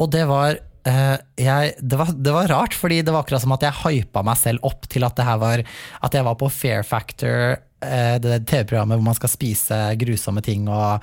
Og 0.00 0.14
det 0.14 0.24
var 0.30 0.62
Uh, 0.86 1.18
jeg, 1.34 1.72
det, 1.82 1.96
var, 1.98 2.12
det, 2.14 2.30
var, 2.30 2.46
rart, 2.46 2.74
fordi 2.78 3.00
det 3.02 3.10
var 3.10 3.24
akkurat 3.24 3.42
som 3.42 3.50
at 3.56 3.64
jeg 3.66 3.74
hypa 3.80 4.20
meg 4.22 4.36
selv 4.38 4.62
opp 4.68 4.84
til 4.86 5.02
at, 5.02 5.16
det 5.18 5.24
her 5.26 5.40
var, 5.42 5.62
at 6.06 6.14
jeg 6.14 6.22
var 6.28 6.36
på 6.38 6.46
Fair 6.46 6.86
Factor, 6.86 7.56
uh, 7.82 8.12
det 8.22 8.36
TV-programmet 8.46 8.94
hvor 8.94 9.08
man 9.08 9.16
skal 9.18 9.32
spise 9.32 9.80
grusomme 9.98 10.44
ting 10.46 10.68
og 10.70 11.02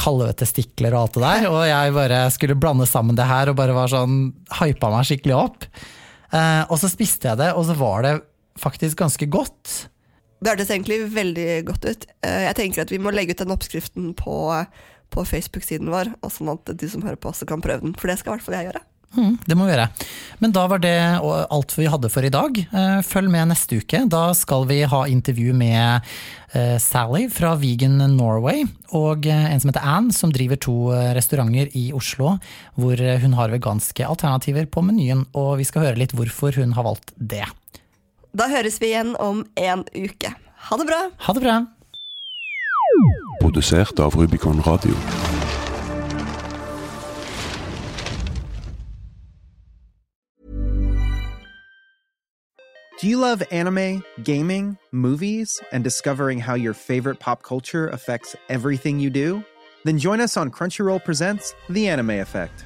kalde 0.00 0.30
testikler 0.40 0.96
og 0.96 1.02
alt 1.02 1.18
det 1.18 1.24
der. 1.26 1.48
Og 1.52 1.60
jeg 1.68 1.96
bare 1.98 2.22
skulle 2.34 2.56
blande 2.56 2.88
sammen 2.88 3.18
det 3.18 3.28
her 3.28 3.52
og 3.52 3.58
bare 3.60 3.76
var 3.76 3.92
sånn 3.92 4.30
hypa 4.62 4.88
meg 4.96 5.10
skikkelig 5.10 5.36
opp. 5.36 5.68
Eh, 6.34 6.62
og 6.66 6.78
så 6.80 6.90
spiste 6.90 7.30
jeg 7.30 7.40
det, 7.40 7.52
og 7.54 7.66
så 7.68 7.76
var 7.78 8.06
det 8.06 8.14
faktisk 8.60 8.98
ganske 9.02 9.28
godt. 9.30 9.74
Det 10.42 10.50
hørtes 10.50 10.72
egentlig 10.72 10.98
veldig 11.14 11.48
godt 11.68 11.86
ut. 11.86 12.06
Eh, 12.26 12.42
jeg 12.48 12.58
tenker 12.58 12.84
at 12.84 12.92
vi 12.92 13.00
må 13.02 13.12
legge 13.14 13.36
ut 13.36 13.44
den 13.44 13.54
oppskriften 13.54 14.10
på, 14.18 14.34
på 15.12 15.26
Facebook-siden 15.28 15.92
vår, 15.92 16.14
og 16.20 16.32
sånn 16.32 16.52
at 16.54 16.74
de 16.74 16.90
som 16.90 17.04
hører 17.04 17.20
på 17.20 17.30
også 17.30 17.48
kan 17.48 17.62
prøve 17.64 17.86
den. 17.86 17.94
For 17.98 18.10
det 18.10 18.18
skal 18.20 18.34
i 18.34 18.36
hvert 18.36 18.46
fall 18.46 18.58
jeg 18.58 18.70
gjøre. 18.70 18.84
Mm, 19.14 19.36
det 19.46 19.54
må 19.54 19.66
vi 19.66 19.74
gjøre. 19.74 19.86
Men 20.42 20.54
da 20.54 20.64
var 20.70 20.80
det 20.82 20.94
alt 21.22 21.74
vi 21.76 21.86
hadde 21.90 22.10
for 22.10 22.26
i 22.26 22.32
dag. 22.34 22.58
Eh, 22.58 23.00
følg 23.06 23.30
med 23.30 23.52
neste 23.52 23.78
uke. 23.82 24.02
Da 24.10 24.24
skal 24.36 24.66
vi 24.70 24.80
ha 24.90 25.02
intervju 25.10 25.54
med 25.56 26.08
eh, 26.52 26.76
Sally 26.82 27.28
fra 27.32 27.54
Vegan 27.60 28.00
Norway, 28.16 28.64
og 28.96 29.28
eh, 29.30 29.50
en 29.52 29.62
som 29.62 29.70
heter 29.70 29.86
Anne, 29.86 30.14
som 30.14 30.34
driver 30.34 30.58
to 30.58 30.76
restauranter 31.16 31.70
i 31.78 31.90
Oslo 31.94 32.36
hvor 32.78 32.98
hun 32.98 33.36
har 33.38 33.52
veganske 33.54 34.06
alternativer 34.06 34.66
på 34.66 34.82
menyen. 34.86 35.26
Og 35.38 35.58
vi 35.62 35.68
skal 35.68 35.88
høre 35.88 36.00
litt 36.02 36.16
hvorfor 36.16 36.56
hun 36.58 36.74
har 36.76 36.88
valgt 36.88 37.14
det. 37.14 37.46
Da 38.34 38.50
høres 38.50 38.80
vi 38.82 38.90
igjen 38.90 39.14
om 39.22 39.44
en 39.54 39.86
uke. 39.94 40.34
Ha 40.70 40.80
det 40.80 40.88
bra! 40.88 41.00
Ha 41.26 41.36
det 41.36 41.44
bra! 41.44 41.58
Produsert 43.40 44.00
av 44.00 44.14
Rubicon 44.14 44.60
Radio. 44.60 44.94
Do 53.00 53.08
you 53.08 53.18
love 53.18 53.42
anime, 53.50 54.02
gaming, 54.22 54.78
movies, 54.92 55.60
and 55.72 55.84
discovering 55.84 56.38
how 56.38 56.54
your 56.54 56.72
favorite 56.72 57.18
pop 57.18 57.42
culture 57.42 57.88
affects 57.88 58.34
everything 58.48 58.98
you 58.98 59.10
do? 59.10 59.44
Then 59.84 59.98
join 59.98 60.20
us 60.20 60.36
on 60.36 60.50
Crunchyroll 60.50 61.04
Presents 61.04 61.54
The 61.68 61.88
Anime 61.88 62.10
Effect. 62.10 62.64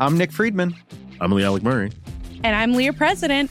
I'm 0.00 0.18
Nick 0.18 0.32
Friedman. 0.32 0.74
I'm 1.20 1.30
Lee 1.30 1.44
Alec 1.44 1.62
Murray. 1.62 1.92
And 2.42 2.56
I'm 2.56 2.74
Leah 2.74 2.94
President. 2.94 3.50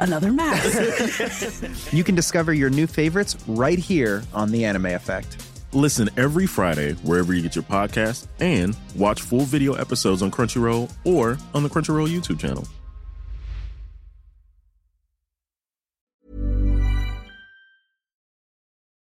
another 0.00 0.32
mask. 0.32 1.92
you 1.92 2.04
can 2.04 2.14
discover 2.14 2.52
your 2.52 2.70
new 2.70 2.86
favorites 2.86 3.36
right 3.46 3.78
here 3.78 4.22
on 4.32 4.50
The 4.50 4.64
Anime 4.64 4.86
Effect. 4.86 5.42
Listen 5.72 6.08
every 6.16 6.46
Friday 6.46 6.92
wherever 7.02 7.34
you 7.34 7.42
get 7.42 7.54
your 7.54 7.64
podcast 7.64 8.28
and 8.40 8.76
watch 8.94 9.20
full 9.20 9.42
video 9.42 9.74
episodes 9.74 10.22
on 10.22 10.30
Crunchyroll 10.30 10.90
or 11.04 11.36
on 11.54 11.62
the 11.62 11.68
Crunchyroll 11.68 12.08
YouTube 12.08 12.40
channel. 12.40 12.66